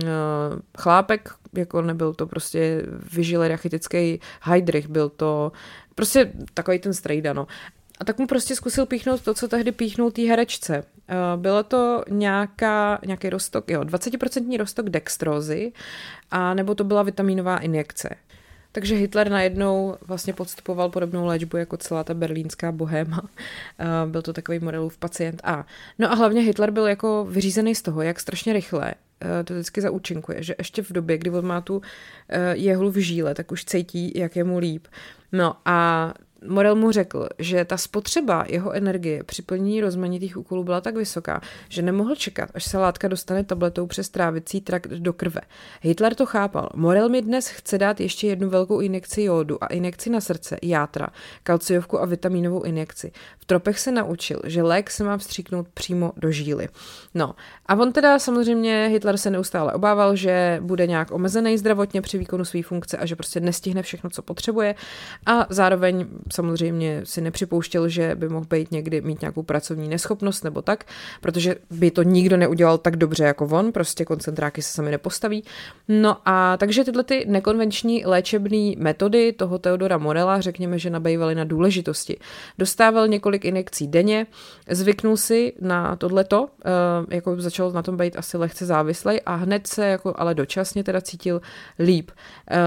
chlápek, 0.79 1.29
jako 1.53 1.81
nebyl 1.81 2.13
to 2.13 2.27
prostě 2.27 2.81
vyžilý 3.13 3.47
rachitický 3.47 4.19
Heidrich, 4.41 4.87
byl 4.87 5.09
to 5.09 5.51
prostě 5.95 6.31
takový 6.53 6.79
ten 6.79 6.93
strejda, 6.93 7.33
no. 7.33 7.47
A 7.99 8.05
tak 8.05 8.17
mu 8.17 8.27
prostě 8.27 8.55
zkusil 8.55 8.85
píchnout 8.85 9.21
to, 9.21 9.33
co 9.33 9.47
tehdy 9.47 9.71
píchnul 9.71 10.11
té 10.11 10.21
herečce. 10.21 10.83
Uh, 10.83 11.41
bylo 11.41 11.63
to 11.63 12.03
nějaká, 12.09 12.99
nějaký 13.05 13.29
rostok, 13.29 13.71
jo, 13.71 13.81
20% 13.81 14.57
rostok 14.57 14.89
dextrózy, 14.89 15.71
a 16.31 16.53
nebo 16.53 16.75
to 16.75 16.83
byla 16.83 17.03
vitaminová 17.03 17.57
injekce. 17.57 18.09
Takže 18.79 18.95
Hitler 18.95 19.31
najednou 19.31 19.95
vlastně 20.01 20.33
podstupoval 20.33 20.89
podobnou 20.89 21.25
léčbu 21.25 21.57
jako 21.57 21.77
celá 21.77 22.03
ta 22.03 22.13
berlínská 22.13 22.71
bohéma. 22.71 23.21
Byl 24.05 24.21
to 24.21 24.33
takový 24.33 24.59
modelův 24.59 24.97
pacient 24.97 25.41
A. 25.43 25.65
No 25.99 26.11
a 26.11 26.15
hlavně 26.15 26.41
Hitler 26.41 26.71
byl 26.71 26.87
jako 26.87 27.27
vyřízený 27.29 27.75
z 27.75 27.81
toho, 27.81 28.01
jak 28.01 28.19
strašně 28.19 28.53
rychle 28.53 28.93
eh, 29.21 29.43
to 29.43 29.53
vždycky 29.53 29.81
zaúčinkuje, 29.81 30.43
že 30.43 30.55
ještě 30.57 30.81
v 30.81 30.91
době, 30.91 31.17
kdy 31.17 31.29
on 31.29 31.45
má 31.45 31.61
tu 31.61 31.81
eh, 32.29 32.55
jehlu 32.55 32.91
v 32.91 32.97
žíle, 32.97 33.35
tak 33.35 33.51
už 33.51 33.65
cítí, 33.65 34.11
jak 34.15 34.35
je 34.35 34.43
mu 34.43 34.57
líp. 34.57 34.87
No 35.31 35.55
a 35.65 36.13
Morel 36.47 36.75
mu 36.75 36.91
řekl, 36.91 37.27
že 37.39 37.65
ta 37.65 37.77
spotřeba 37.77 38.45
jeho 38.47 38.71
energie 38.71 39.23
při 39.23 39.41
plnění 39.41 39.81
rozmanitých 39.81 40.37
úkolů 40.37 40.63
byla 40.63 40.81
tak 40.81 40.95
vysoká, 40.95 41.41
že 41.69 41.81
nemohl 41.81 42.15
čekat, 42.15 42.49
až 42.53 42.63
se 42.63 42.77
látka 42.77 43.07
dostane 43.07 43.43
tabletou 43.43 43.87
přes 43.87 44.09
trávicí 44.09 44.61
trakt 44.61 44.87
do 44.87 45.13
krve. 45.13 45.41
Hitler 45.81 46.15
to 46.15 46.25
chápal. 46.25 46.69
Morel 46.75 47.09
mi 47.09 47.21
dnes 47.21 47.47
chce 47.47 47.77
dát 47.77 47.99
ještě 47.99 48.27
jednu 48.27 48.49
velkou 48.49 48.79
injekci 48.79 49.21
jodu 49.21 49.63
a 49.63 49.67
injekci 49.67 50.09
na 50.09 50.21
srdce, 50.21 50.57
játra, 50.63 51.07
kalciovku 51.43 52.01
a 52.01 52.05
vitaminovou 52.05 52.63
injekci. 52.63 53.11
V 53.39 53.45
tropech 53.45 53.79
se 53.79 53.91
naučil, 53.91 54.41
že 54.45 54.63
lék 54.63 54.91
se 54.91 55.03
má 55.03 55.17
vstříknout 55.17 55.67
přímo 55.73 56.11
do 56.17 56.31
žíly. 56.31 56.67
No 57.13 57.35
a 57.65 57.75
on 57.75 57.91
teda 57.91 58.19
samozřejmě, 58.19 58.87
Hitler 58.91 59.17
se 59.17 59.29
neustále 59.29 59.73
obával, 59.73 60.15
že 60.15 60.59
bude 60.61 60.87
nějak 60.87 61.11
omezený 61.11 61.57
zdravotně 61.57 62.01
při 62.01 62.17
výkonu 62.17 62.45
své 62.45 62.63
funkce 62.63 62.97
a 62.97 63.05
že 63.05 63.15
prostě 63.15 63.39
nestihne 63.39 63.81
všechno, 63.81 64.09
co 64.09 64.21
potřebuje 64.21 64.75
a 65.25 65.45
zároveň 65.49 66.07
samozřejmě 66.33 67.01
si 67.03 67.21
nepřipouštěl, 67.21 67.89
že 67.89 68.15
by 68.15 68.29
mohl 68.29 68.45
být 68.49 68.71
někdy 68.71 69.01
mít 69.01 69.21
nějakou 69.21 69.43
pracovní 69.43 69.89
neschopnost 69.89 70.43
nebo 70.43 70.61
tak, 70.61 70.83
protože 71.21 71.55
by 71.71 71.91
to 71.91 72.03
nikdo 72.03 72.37
neudělal 72.37 72.77
tak 72.77 72.95
dobře 72.95 73.23
jako 73.23 73.45
on, 73.45 73.71
prostě 73.71 74.05
koncentráky 74.05 74.61
se 74.61 74.73
sami 74.73 74.91
nepostaví. 74.91 75.43
No 75.87 76.17
a 76.25 76.57
takže 76.57 76.83
tyhle 76.83 77.03
ty 77.03 77.25
nekonvenční 77.27 78.05
léčebné 78.05 78.71
metody 78.77 79.33
toho 79.33 79.59
Teodora 79.59 79.97
Morela, 79.97 80.41
řekněme, 80.41 80.79
že 80.79 80.89
nabývaly 80.89 81.35
na 81.35 81.43
důležitosti. 81.43 82.17
Dostával 82.57 83.07
několik 83.07 83.45
injekcí 83.45 83.87
denně, 83.87 84.27
zvyknul 84.69 85.17
si 85.17 85.53
na 85.61 85.95
tohleto, 85.95 86.47
eh, 86.65 87.15
jako 87.15 87.41
začal 87.41 87.71
na 87.71 87.81
tom 87.81 87.97
být 87.97 88.17
asi 88.17 88.37
lehce 88.37 88.65
závislej 88.65 89.21
a 89.25 89.35
hned 89.35 89.67
se 89.67 89.87
jako 89.87 90.13
ale 90.17 90.35
dočasně 90.35 90.83
teda 90.83 91.01
cítil 91.01 91.41
líp. 91.79 92.11
Eh, 92.51 92.57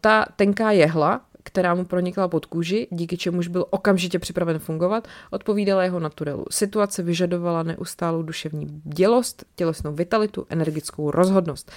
ta 0.00 0.24
tenká 0.36 0.70
jehla, 0.70 1.20
která 1.48 1.74
mu 1.74 1.84
pronikla 1.84 2.28
pod 2.28 2.46
kůži, 2.46 2.88
díky 2.90 3.16
čemuž 3.16 3.48
byl 3.48 3.66
okamžitě 3.70 4.18
připraven 4.18 4.58
fungovat, 4.58 5.08
odpovídala 5.30 5.84
jeho 5.84 6.00
naturelu. 6.00 6.44
Situace 6.50 7.02
vyžadovala 7.02 7.62
neustálou 7.62 8.22
duševní 8.22 8.80
dělost, 8.84 9.44
tělesnou 9.56 9.92
vitalitu, 9.92 10.46
energickou 10.50 11.10
rozhodnost. 11.10 11.72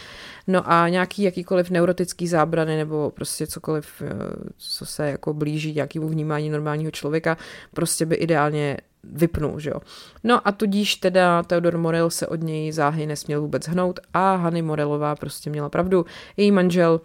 No 0.48 0.72
a 0.72 0.90
nějaký 0.90 1.24
jakýkoliv 1.24 1.70
neurotický 1.70 2.28
zábrany 2.28 2.78
nebo 2.78 3.12
prostě 3.12 3.48
cokoliv, 3.48 4.02
eh, 4.02 4.10
co 4.58 4.86
se 4.86 5.10
jako 5.10 5.34
blíží 5.34 5.74
nějakému 5.74 6.08
vnímání 6.10 6.50
normálního 6.50 6.92
člověka, 6.92 7.38
prostě 7.74 8.06
by 8.06 8.16
ideálně 8.16 8.78
vypnul, 9.04 9.60
že 9.60 9.70
jo. 9.70 9.80
No 10.24 10.48
a 10.48 10.52
tudíž 10.52 10.96
teda 10.96 11.44
Theodor 11.44 11.78
Morel 11.78 12.10
se 12.10 12.28
od 12.28 12.42
něj 12.44 12.72
záhy 12.72 13.06
nesměl 13.06 13.42
vůbec 13.42 13.68
hnout 13.68 14.00
a 14.14 14.36
Hany 14.36 14.62
Morelová 14.62 15.16
prostě 15.16 15.50
měla 15.50 15.70
pravdu. 15.70 16.06
Její 16.38 16.52
manžel 16.52 17.02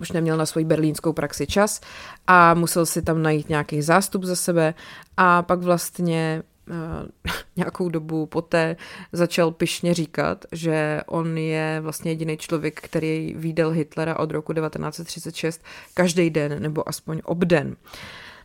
už 0.00 0.12
neměl 0.12 0.36
na 0.36 0.46
svoji 0.46 0.64
berlínskou 0.64 1.12
praxi 1.12 1.46
čas 1.46 1.80
a 2.26 2.54
musel 2.54 2.86
si 2.86 3.02
tam 3.02 3.22
najít 3.22 3.48
nějaký 3.48 3.82
zástup 3.82 4.24
za 4.24 4.36
sebe 4.36 4.74
a 5.16 5.42
pak 5.42 5.60
vlastně 5.60 6.42
uh, 6.70 7.32
nějakou 7.56 7.88
dobu 7.88 8.26
poté 8.26 8.76
začal 9.12 9.50
pyšně 9.50 9.94
říkat, 9.94 10.44
že 10.52 11.00
on 11.06 11.38
je 11.38 11.78
vlastně 11.80 12.10
jediný 12.10 12.36
člověk, 12.36 12.80
který 12.80 13.34
výdal 13.36 13.70
Hitlera 13.70 14.18
od 14.18 14.30
roku 14.30 14.52
1936 14.52 15.62
každý 15.94 16.30
den 16.30 16.62
nebo 16.62 16.88
aspoň 16.88 17.20
obden. 17.24 17.76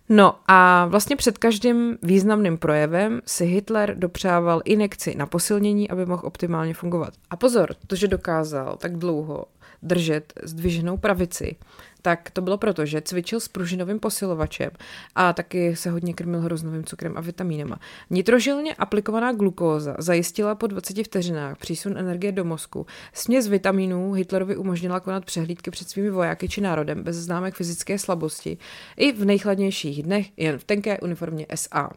No 0.09 0.35
a 0.47 0.85
vlastně 0.85 1.15
před 1.15 1.37
každým 1.37 1.97
významným 2.01 2.57
projevem 2.57 3.21
si 3.25 3.45
Hitler 3.45 3.95
dopřával 3.97 4.61
injekci 4.65 5.15
na 5.15 5.25
posilnění, 5.25 5.89
aby 5.89 6.05
mohl 6.05 6.21
optimálně 6.25 6.73
fungovat. 6.73 7.13
A 7.29 7.35
pozor, 7.35 7.75
to, 7.87 7.95
že 7.95 8.07
dokázal 8.07 8.77
tak 8.77 8.97
dlouho 8.97 9.45
držet 9.83 10.33
zdviženou 10.43 10.97
pravici, 10.97 11.55
tak 12.03 12.29
to 12.29 12.41
bylo 12.41 12.57
proto, 12.57 12.85
že 12.85 13.01
cvičil 13.01 13.39
s 13.39 13.47
pružinovým 13.47 13.99
posilovačem 13.99 14.71
a 15.15 15.33
taky 15.33 15.75
se 15.75 15.89
hodně 15.89 16.13
krmil 16.13 16.39
hroznovým 16.39 16.83
cukrem 16.83 17.13
a 17.17 17.21
vitamínama. 17.21 17.79
Nitrožilně 18.09 18.75
aplikovaná 18.75 19.31
glukóza 19.31 19.95
zajistila 19.99 20.55
po 20.55 20.67
20 20.67 21.03
vteřinách 21.03 21.57
přísun 21.57 21.97
energie 21.97 22.31
do 22.31 22.45
mozku. 22.45 22.85
Směs 23.13 23.47
vitamínů 23.47 24.13
Hitlerovi 24.13 24.57
umožnila 24.57 24.99
konat 24.99 25.25
přehlídky 25.25 25.71
před 25.71 25.89
svými 25.89 26.09
vojáky 26.09 26.49
či 26.49 26.61
národem 26.61 27.03
bez 27.03 27.15
známek 27.15 27.55
fyzické 27.55 27.99
slabosti 27.99 28.57
i 28.97 29.11
v 29.11 29.25
nejchladnějších 29.25 30.03
dnech 30.03 30.27
jen 30.37 30.57
v 30.59 30.63
tenké 30.63 30.99
uniformě 30.99 31.45
SA. 31.55 31.89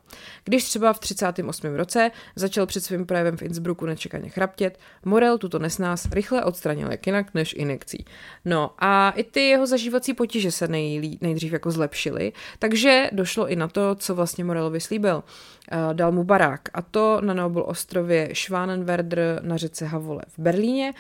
Když 0.45 0.65
třeba 0.65 0.93
v 0.93 0.99
38. 0.99 1.75
roce 1.75 2.11
začal 2.37 2.67
před 2.67 2.85
svým 2.85 3.07
projevem 3.07 3.37
v 3.37 3.43
Innsbrucku 3.43 3.87
nečekaně 3.87 4.29
chraptět, 4.29 4.79
Morel 5.05 5.39
tuto 5.39 5.59
nesnás 5.59 6.09
rychle 6.13 6.45
odstranil 6.45 6.91
jak 6.91 7.07
jinak 7.07 7.35
než 7.35 7.55
injekcí. 7.59 8.05
No 8.45 8.71
a 8.79 9.11
i 9.11 9.25
ty 9.25 9.41
jeho 9.41 9.67
zažívací 9.67 9.96
zažívací 9.97 10.15
potíže 10.15 10.53
se 10.53 10.69
nej, 10.69 11.19
nejdřív 11.21 11.53
jako 11.53 11.71
zlepšily, 11.71 12.33
takže 12.59 13.11
došlo 13.13 13.49
i 13.49 13.57
na 13.57 13.69
to, 13.69 13.95
co 13.95 14.15
vlastně 14.15 14.45
Morelovi 14.45 14.81
slíbil. 14.81 15.23
Eh, 15.73 15.95
dal 15.95 16.13
mu 16.13 16.25
barák 16.25 16.61
a 16.75 16.83
to 16.83 17.21
na 17.21 17.35
Nobel 17.35 17.65
ostrově 17.67 18.29
Schwanenwerder 18.35 19.41
na 19.43 19.57
řece 19.57 19.87
Havole 19.87 20.23
v 20.29 20.39
Berlíně, 20.39 20.93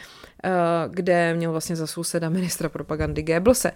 eh, 0.45 0.51
kde 0.91 1.35
měl 1.35 1.51
vlastně 1.51 1.77
za 1.77 1.87
souseda 1.87 2.29
ministra 2.37 2.69
propagandy 2.69 3.23
Goebbelse. 3.23 3.73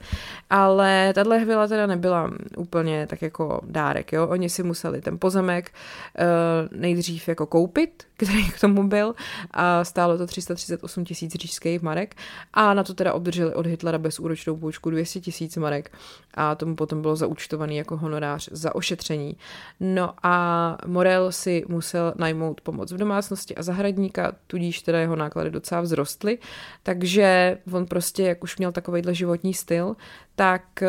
Ale 0.50 1.12
tahle 1.14 1.44
vila 1.44 1.66
teda 1.66 1.86
nebyla 1.86 2.30
úplně 2.56 3.06
tak 3.06 3.22
jako 3.22 3.60
dárek, 3.64 4.12
jo. 4.12 4.28
Oni 4.28 4.48
si 4.48 4.62
museli 4.62 5.00
ten 5.00 5.18
pozemek 5.18 5.70
eh, 6.18 6.24
nejdřív 6.72 7.28
jako 7.28 7.46
koupit, 7.46 8.04
který 8.16 8.50
k 8.50 8.60
tomu 8.60 8.88
byl 8.88 9.14
a 9.50 9.84
stálo 9.84 10.18
to 10.18 10.26
338 10.26 11.04
tisíc 11.04 11.34
říšských 11.34 11.82
marek 11.82 12.14
a 12.54 12.74
na 12.74 12.84
to 12.84 12.94
teda 12.94 13.12
obdrželi 13.12 13.54
od 13.54 13.66
Hitlera 13.66 13.98
bezúročnou 13.98 14.56
půjčku 14.56 14.90
200 14.90 15.20
tisíc 15.20 15.56
marek 15.56 15.92
a 16.34 16.54
tomu 16.54 16.76
potom 16.76 17.02
bylo 17.02 17.16
zaúčtovaný 17.16 17.76
jako 17.76 17.96
honorář 17.96 18.48
za 18.52 18.74
ošetření. 18.74 19.36
No 19.80 20.14
a 20.22 20.76
Morel 20.86 21.32
si 21.32 21.64
musel 21.68 22.14
najmout 22.16 22.60
pomoc 22.60 22.92
v 22.92 22.96
domácnosti 22.96 23.56
a 23.56 23.62
zahradníka, 23.62 24.32
tudíž 24.46 24.82
teda 24.82 24.98
jeho 24.98 25.16
náklady 25.16 25.50
docela 25.50 25.82
vzrostly, 25.82 26.38
takže 26.82 27.58
on 27.72 27.86
prostě, 27.86 28.22
jak 28.22 28.44
už 28.44 28.58
měl 28.58 28.72
takovýhle 28.72 29.14
životní 29.14 29.54
styl, 29.54 29.96
tak 30.40 30.62
uh, 30.82 30.88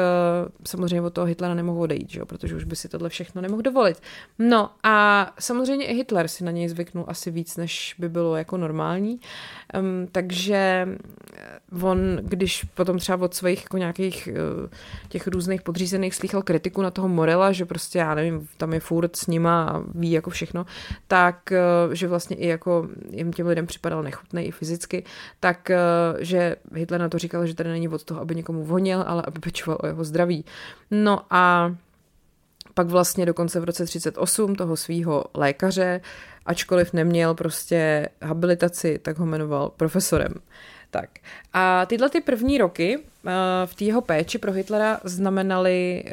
samozřejmě 0.67 1.01
od 1.01 1.13
toho 1.13 1.27
Hitlera 1.27 1.53
nemohl 1.53 1.81
odejít, 1.81 2.09
že 2.09 2.25
protože 2.25 2.55
už 2.55 2.63
by 2.63 2.75
si 2.75 2.89
tohle 2.89 3.09
všechno 3.09 3.41
nemohl 3.41 3.61
dovolit. 3.61 4.01
No 4.39 4.69
a 4.83 5.27
samozřejmě 5.39 5.85
i 5.85 5.93
Hitler 5.95 6.27
si 6.27 6.43
na 6.43 6.51
něj 6.51 6.69
zvyknul 6.69 7.05
asi 7.07 7.31
víc, 7.31 7.57
než 7.57 7.95
by 7.99 8.09
bylo 8.09 8.35
jako 8.35 8.57
normální, 8.57 9.19
um, 9.79 10.07
takže 10.11 10.87
on, 11.81 12.19
když 12.21 12.63
potom 12.63 12.97
třeba 12.97 13.25
od 13.25 13.33
svých 13.33 13.63
jako 13.63 13.77
nějakých 13.77 14.29
uh, 14.31 14.69
těch 15.09 15.27
různých 15.27 15.61
podřízených 15.61 16.15
slýchal 16.15 16.41
kritiku 16.41 16.81
na 16.81 16.91
toho 16.91 17.07
Morela, 17.07 17.51
že 17.51 17.65
prostě, 17.65 17.99
já 17.99 18.15
nevím, 18.15 18.47
tam 18.57 18.73
je 18.73 18.79
furt 18.79 19.15
s 19.15 19.27
nima 19.27 19.63
a 19.63 19.83
ví 19.95 20.11
jako 20.11 20.29
všechno, 20.29 20.65
tak, 21.07 21.53
že 21.91 22.07
vlastně 22.07 22.35
i 22.35 22.47
jako 22.47 22.87
jim 23.09 23.33
těm 23.33 23.47
lidem 23.47 23.67
připadal 23.67 24.03
nechutný 24.03 24.45
i 24.45 24.51
fyzicky, 24.51 25.03
tak, 25.39 25.71
že 26.19 26.55
Hitler 26.73 27.01
na 27.01 27.09
to 27.09 27.17
říkal, 27.17 27.45
že 27.45 27.55
tady 27.55 27.69
není 27.69 27.87
od 27.87 28.03
toho, 28.03 28.21
aby 28.21 28.35
někomu 28.35 28.63
vonil, 28.63 29.03
ale 29.07 29.23
aby 29.27 29.40
pečoval 29.41 29.77
o 29.83 29.87
jeho 29.87 30.03
zdraví. 30.03 30.45
No 30.91 31.21
a 31.29 31.75
pak 32.73 32.87
vlastně 32.87 33.25
dokonce 33.25 33.59
v 33.59 33.63
roce 33.63 33.85
38 33.85 34.55
toho 34.55 34.77
svého 34.77 35.25
lékaře, 35.33 36.01
ačkoliv 36.45 36.93
neměl 36.93 37.35
prostě 37.35 38.09
habilitaci, 38.21 38.99
tak 38.99 39.17
ho 39.17 39.25
jmenoval 39.25 39.69
profesorem. 39.69 40.33
Tak 40.89 41.09
a 41.53 41.85
tyhle 41.85 42.09
ty 42.09 42.21
první 42.21 42.57
roky 42.57 42.99
v 43.65 43.75
té 43.75 43.83
jeho 43.83 44.01
péči 44.01 44.37
pro 44.37 44.51
Hitlera 44.51 44.99
znamenaly 45.03 46.03
uh, 46.05 46.11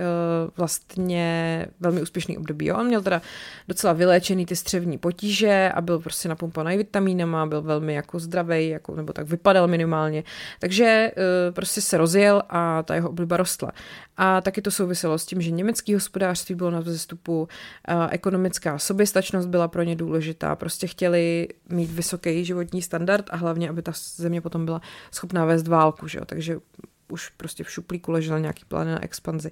vlastně 0.57 1.67
velmi 1.81 2.03
úspěšný 2.03 2.39
období. 2.39 2.73
On 2.73 2.87
měl 2.87 3.03
teda 3.03 3.23
docela 3.69 3.93
vyléčený 3.93 4.47
ty 4.47 4.57
střevní 4.57 4.99
potíže 4.99 5.73
a 5.75 5.81
byl 5.81 5.99
prostě 5.99 6.29
napumpovaný 6.29 6.77
vitamínama, 6.77 7.47
byl 7.47 7.63
velmi 7.63 7.95
jako 7.95 8.19
zdravý, 8.19 8.69
jako, 8.69 8.97
nebo 8.97 9.13
tak 9.13 9.27
vypadal 9.27 9.69
minimálně. 9.69 10.25
Takže 10.61 11.13
uh, 11.17 11.55
prostě 11.55 11.81
se 11.81 11.99
rozjel 11.99 12.43
a 12.49 12.83
ta 12.83 12.95
jeho 12.95 13.11
obliba 13.11 13.37
rostla. 13.37 13.73
A 14.17 14.41
taky 14.41 14.63
to 14.63 14.71
souviselo 14.71 15.19
s 15.19 15.27
tím, 15.27 15.41
že 15.41 15.51
německý 15.51 15.95
hospodářství 15.95 16.55
bylo 16.55 16.71
na 16.71 16.81
vzestupu, 16.81 17.49
ekonomická 18.11 18.79
soběstačnost 18.79 19.49
byla 19.49 19.69
pro 19.69 19.83
ně 19.83 19.97
důležitá, 19.97 20.57
prostě 20.57 20.87
chtěli 20.87 21.49
mít 21.69 21.91
vysoký 21.91 22.45
životní 22.45 22.83
standard 22.83 23.25
a 23.31 23.37
hlavně, 23.37 23.69
aby 23.69 23.83
ta 23.83 23.93
země 24.17 24.41
potom 24.41 24.65
byla 24.65 24.81
schopná 25.13 25.45
vést 25.45 25.69
válku, 25.69 26.09
že 26.09 26.19
jo? 26.19 26.25
takže 26.25 26.57
už 27.09 27.29
prostě 27.29 27.65
v 27.65 27.71
šuplíku 27.71 28.13
ležel 28.13 28.41
nějaký 28.41 28.65
plán 28.65 28.87
na 28.87 29.05
expanzi. 29.05 29.51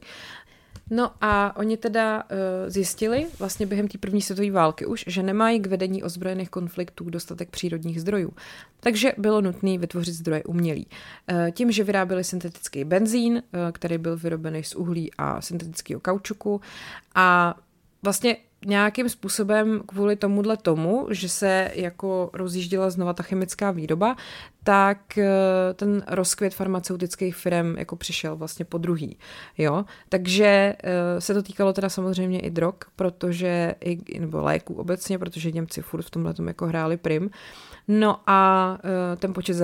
No 0.91 1.13
a 1.21 1.57
oni 1.57 1.77
teda 1.77 2.23
uh, 2.23 2.29
zjistili 2.67 3.27
vlastně 3.39 3.67
během 3.67 3.89
té 3.89 3.99
první 3.99 4.23
světové 4.23 4.51
války 4.51 4.87
už, 4.87 5.05
že 5.07 5.23
nemají 5.23 5.61
k 5.61 5.67
vedení 5.67 6.03
ozbrojených 6.03 6.51
konfliktů 6.51 7.11
dostatek 7.11 7.51
přírodních 7.51 8.01
zdrojů. 8.01 8.33
Takže 8.81 9.13
bylo 9.19 9.41
nutné 9.41 9.79
vytvořit 9.79 10.15
zdroje 10.15 10.45
umělý. 10.45 10.87
Uh, 11.33 11.51
tím, 11.51 11.73
že 11.73 11.85
vyráběli 11.85 12.25
syntetický 12.25 12.85
benzín, 12.85 13.33
uh, 13.33 13.41
který 13.73 13.99
byl 13.99 14.17
vyrobený 14.17 14.65
z 14.65 14.75
uhlí 14.75 15.11
a 15.19 15.41
syntetického 15.41 16.01
kaučuku 16.01 16.61
a 17.15 17.55
vlastně 18.03 18.37
nějakým 18.65 19.09
způsobem 19.09 19.83
kvůli 19.87 20.17
tomuhle 20.17 20.57
tomu, 20.57 21.07
že 21.11 21.29
se 21.29 21.71
jako 21.75 22.31
rozjížděla 22.33 22.91
znova 22.91 23.13
ta 23.13 23.23
chemická 23.23 23.71
výroba, 23.71 24.17
tak 24.65 25.19
eh, 25.19 25.29
ten 25.75 26.03
rozkvět 26.07 26.55
farmaceutických 26.55 27.37
firm 27.37 27.79
jako 27.79 27.97
přišel 27.97 28.37
vlastně 28.37 28.65
po 28.65 28.79
druhý. 28.79 29.19
Jo? 29.59 29.85
Takže 30.09 30.77
eh, 30.83 31.21
se 31.21 31.35
to 31.35 31.43
týkalo 31.43 31.73
teda 31.73 31.89
samozřejmě 31.89 32.41
i 32.41 32.51
drog, 32.51 32.75
protože 32.97 33.75
i, 33.85 34.21
nebo 34.21 34.43
léků 34.43 34.75
obecně, 34.75 35.19
protože 35.19 35.53
Němci 35.53 35.83
furt 35.83 36.03
v 36.03 36.11
tomhle 36.11 36.35
jako 36.47 36.67
hráli 36.67 36.97
prim. 36.97 37.31
No 37.89 38.21
a 38.27 38.79
e, 39.13 39.17
ten 39.17 39.33
počet 39.33 39.55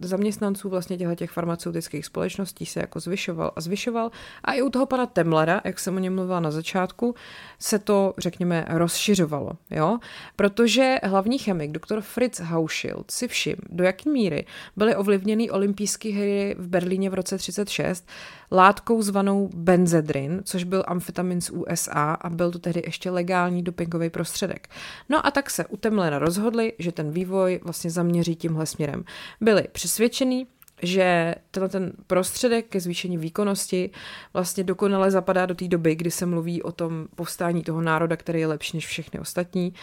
zaměstnanců 0.00 0.68
vlastně 0.68 0.96
těchto 0.96 1.14
těch 1.14 1.30
farmaceutických 1.30 2.06
společností 2.06 2.66
se 2.66 2.80
jako 2.80 3.00
zvyšoval 3.00 3.52
a 3.56 3.60
zvyšoval. 3.60 4.10
A 4.44 4.52
i 4.52 4.62
u 4.62 4.70
toho 4.70 4.86
pana 4.86 5.06
Temlera, 5.06 5.60
jak 5.64 5.78
jsem 5.78 5.96
o 5.96 5.98
něm 5.98 6.14
mluvila 6.14 6.40
na 6.40 6.50
začátku, 6.50 7.14
se 7.58 7.78
to, 7.78 8.14
řekněme, 8.18 8.64
rozšiřovalo. 8.68 9.52
Jo? 9.70 9.98
Protože 10.36 10.96
hlavní 11.02 11.38
chemik, 11.38 11.70
doktor 11.70 12.00
Fritz 12.00 12.40
Hauschild, 12.40 13.10
si 13.10 13.28
všim, 13.28 13.56
do 13.68 13.84
jaký 13.84 14.10
míry 14.10 14.46
byly 14.76 14.96
ovlivněny 14.96 15.50
olympijské 15.50 16.12
hry 16.12 16.56
v 16.58 16.68
Berlíně 16.68 17.10
v 17.10 17.14
roce 17.14 17.38
36 17.38 18.08
látkou 18.52 19.02
zvanou 19.02 19.50
benzedrin, 19.54 20.42
což 20.44 20.64
byl 20.64 20.84
amfetamin 20.86 21.40
z 21.40 21.50
USA 21.50 22.12
a 22.20 22.30
byl 22.30 22.50
to 22.50 22.58
tehdy 22.58 22.82
ještě 22.86 23.10
legální 23.10 23.62
dopingový 23.62 24.10
prostředek. 24.10 24.68
No 25.08 25.26
a 25.26 25.30
tak 25.30 25.50
se 25.50 25.66
u 25.66 25.76
Temlera 25.76 26.18
rozhodli, 26.18 26.72
že 26.78 26.92
ten 26.92 27.10
vývoj 27.10 27.60
vlastně 27.64 27.90
zaměří 27.90 28.36
tímhle 28.36 28.66
směrem. 28.66 29.04
Byli 29.40 29.68
přesvědčení, 29.72 30.46
že 30.82 31.34
tenhle 31.50 31.68
ten 31.68 31.92
prostředek 32.06 32.66
ke 32.66 32.80
zvýšení 32.80 33.18
výkonnosti 33.18 33.90
vlastně 34.34 34.64
dokonale 34.64 35.10
zapadá 35.10 35.46
do 35.46 35.54
té 35.54 35.68
doby, 35.68 35.94
kdy 35.94 36.10
se 36.10 36.26
mluví 36.26 36.62
o 36.62 36.72
tom 36.72 37.06
povstání 37.14 37.62
toho 37.62 37.82
národa, 37.82 38.16
který 38.16 38.40
je 38.40 38.46
lepší 38.46 38.76
než 38.76 38.86
všechny 38.86 39.20
ostatní. 39.20 39.74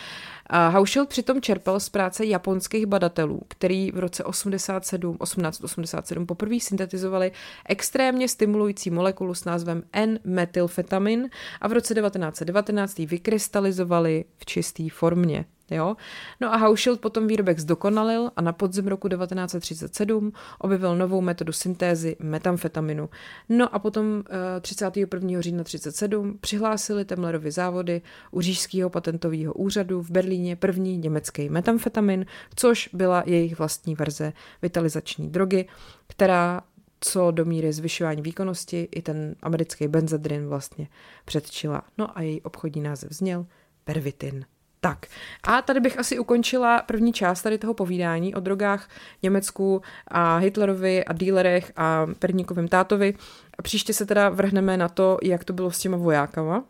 A 0.47 0.67
Hauschild 0.67 1.09
přitom 1.09 1.41
čerpal 1.41 1.79
z 1.79 1.89
práce 1.89 2.25
japonských 2.25 2.85
badatelů, 2.85 3.41
který 3.47 3.91
v 3.91 3.99
roce 3.99 4.23
87, 4.23 5.17
1887 5.23 6.25
poprvé 6.25 6.59
syntetizovali 6.59 7.31
extrémně 7.65 8.27
stimulující 8.27 8.89
molekulu 8.89 9.33
s 9.33 9.45
názvem 9.45 9.83
N-metylfetamin 9.93 11.29
a 11.61 11.67
v 11.67 11.71
roce 11.71 11.95
1919 11.95 12.99
ji 12.99 13.05
vykrystalizovali 13.05 14.25
v 14.37 14.45
čisté 14.45 14.83
formě. 14.91 15.45
Jo? 15.71 15.95
No 16.41 16.53
a 16.53 16.57
Hauschild 16.57 16.99
potom 16.99 17.27
výrobek 17.27 17.59
zdokonalil 17.59 18.31
a 18.35 18.41
na 18.41 18.53
podzim 18.53 18.87
roku 18.87 19.09
1937 19.09 20.31
objevil 20.59 20.95
novou 20.95 21.21
metodu 21.21 21.53
syntézy 21.53 22.15
metamfetaminu. 22.19 23.09
No 23.49 23.75
a 23.75 23.79
potom 23.79 24.23
31. 24.61 25.39
Eh, 25.39 25.41
října 25.41 25.63
1937 25.63 26.37
přihlásili 26.41 27.05
Temlerovi 27.05 27.51
závody 27.51 28.01
u 28.31 28.41
Řížského 28.41 28.89
patentového 28.89 29.53
úřadu 29.53 30.01
v 30.01 30.11
Berlíně 30.11 30.55
první 30.55 30.97
německý 30.97 31.49
metamfetamin, 31.49 32.25
což 32.55 32.89
byla 32.93 33.23
jejich 33.25 33.59
vlastní 33.59 33.95
verze 33.95 34.33
vitalizační 34.61 35.29
drogy, 35.29 35.65
která 36.07 36.61
co 37.01 37.31
do 37.31 37.45
míry 37.45 37.73
zvyšování 37.73 38.21
výkonnosti 38.21 38.87
i 38.91 39.01
ten 39.01 39.35
americký 39.41 39.87
benzedrin 39.87 40.47
vlastně 40.47 40.87
předčila. 41.25 41.83
No 41.97 42.17
a 42.17 42.21
její 42.21 42.41
obchodní 42.41 42.81
název 42.81 43.11
zněl 43.11 43.45
Pervitin. 43.83 44.45
Tak 44.81 45.05
a 45.43 45.61
tady 45.61 45.79
bych 45.79 45.99
asi 45.99 46.19
ukončila 46.19 46.81
první 46.81 47.13
část 47.13 47.41
tady 47.41 47.57
toho 47.57 47.73
povídání 47.73 48.35
o 48.35 48.39
drogách 48.39 48.89
Německu 49.23 49.81
a 50.07 50.37
Hitlerovi 50.37 51.05
a 51.05 51.13
dílerech 51.13 51.71
a 51.75 52.07
Perníkovým 52.19 52.67
tátovi. 52.67 53.13
A 53.57 53.61
příště 53.61 53.93
se 53.93 54.05
teda 54.05 54.29
vrhneme 54.29 54.77
na 54.77 54.89
to, 54.89 55.17
jak 55.23 55.43
to 55.43 55.53
bylo 55.53 55.71
s 55.71 55.79
těma 55.79 55.97
vojákama 55.97 56.63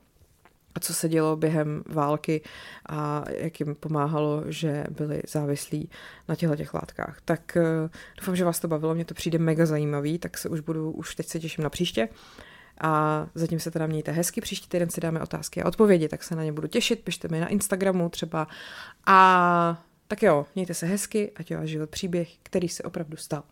a 0.75 0.79
co 0.79 0.93
se 0.93 1.09
dělo 1.09 1.35
během 1.35 1.83
války 1.87 2.41
a 2.89 3.23
jak 3.29 3.59
jim 3.59 3.75
pomáhalo, 3.75 4.43
že 4.47 4.83
byli 4.89 5.21
závislí 5.27 5.89
na 6.27 6.35
těchto 6.35 6.55
těch 6.55 6.73
látkách. 6.73 7.17
Tak 7.25 7.57
uh, 7.57 7.89
doufám, 8.19 8.35
že 8.35 8.45
vás 8.45 8.59
to 8.59 8.67
bavilo, 8.67 8.95
mě 8.95 9.05
to 9.05 9.13
přijde 9.13 9.39
mega 9.39 9.65
zajímavý, 9.65 10.19
tak 10.19 10.37
se 10.37 10.49
už 10.49 10.59
budu, 10.59 10.91
už 10.91 11.15
teď 11.15 11.27
se 11.27 11.39
těším 11.39 11.63
na 11.63 11.69
příště. 11.69 12.09
A 12.79 13.25
zatím 13.35 13.59
se 13.59 13.71
teda 13.71 13.87
mějte 13.87 14.11
hezky, 14.11 14.41
příští 14.41 14.69
týden 14.69 14.89
si 14.89 15.01
dáme 15.01 15.21
otázky 15.21 15.63
a 15.63 15.67
odpovědi, 15.67 16.09
tak 16.09 16.23
se 16.23 16.35
na 16.35 16.43
ně 16.43 16.51
budu 16.51 16.67
těšit, 16.67 17.03
pište 17.03 17.27
mi 17.27 17.39
na 17.39 17.47
Instagramu 17.47 18.09
třeba. 18.09 18.47
A 19.05 19.83
tak 20.07 20.23
jo, 20.23 20.45
mějte 20.55 20.73
se 20.73 20.85
hezky, 20.85 21.31
ať 21.35 21.51
je 21.51 21.67
život 21.67 21.89
příběh, 21.89 22.29
který 22.43 22.69
se 22.69 22.83
opravdu 22.83 23.17
stal. 23.17 23.43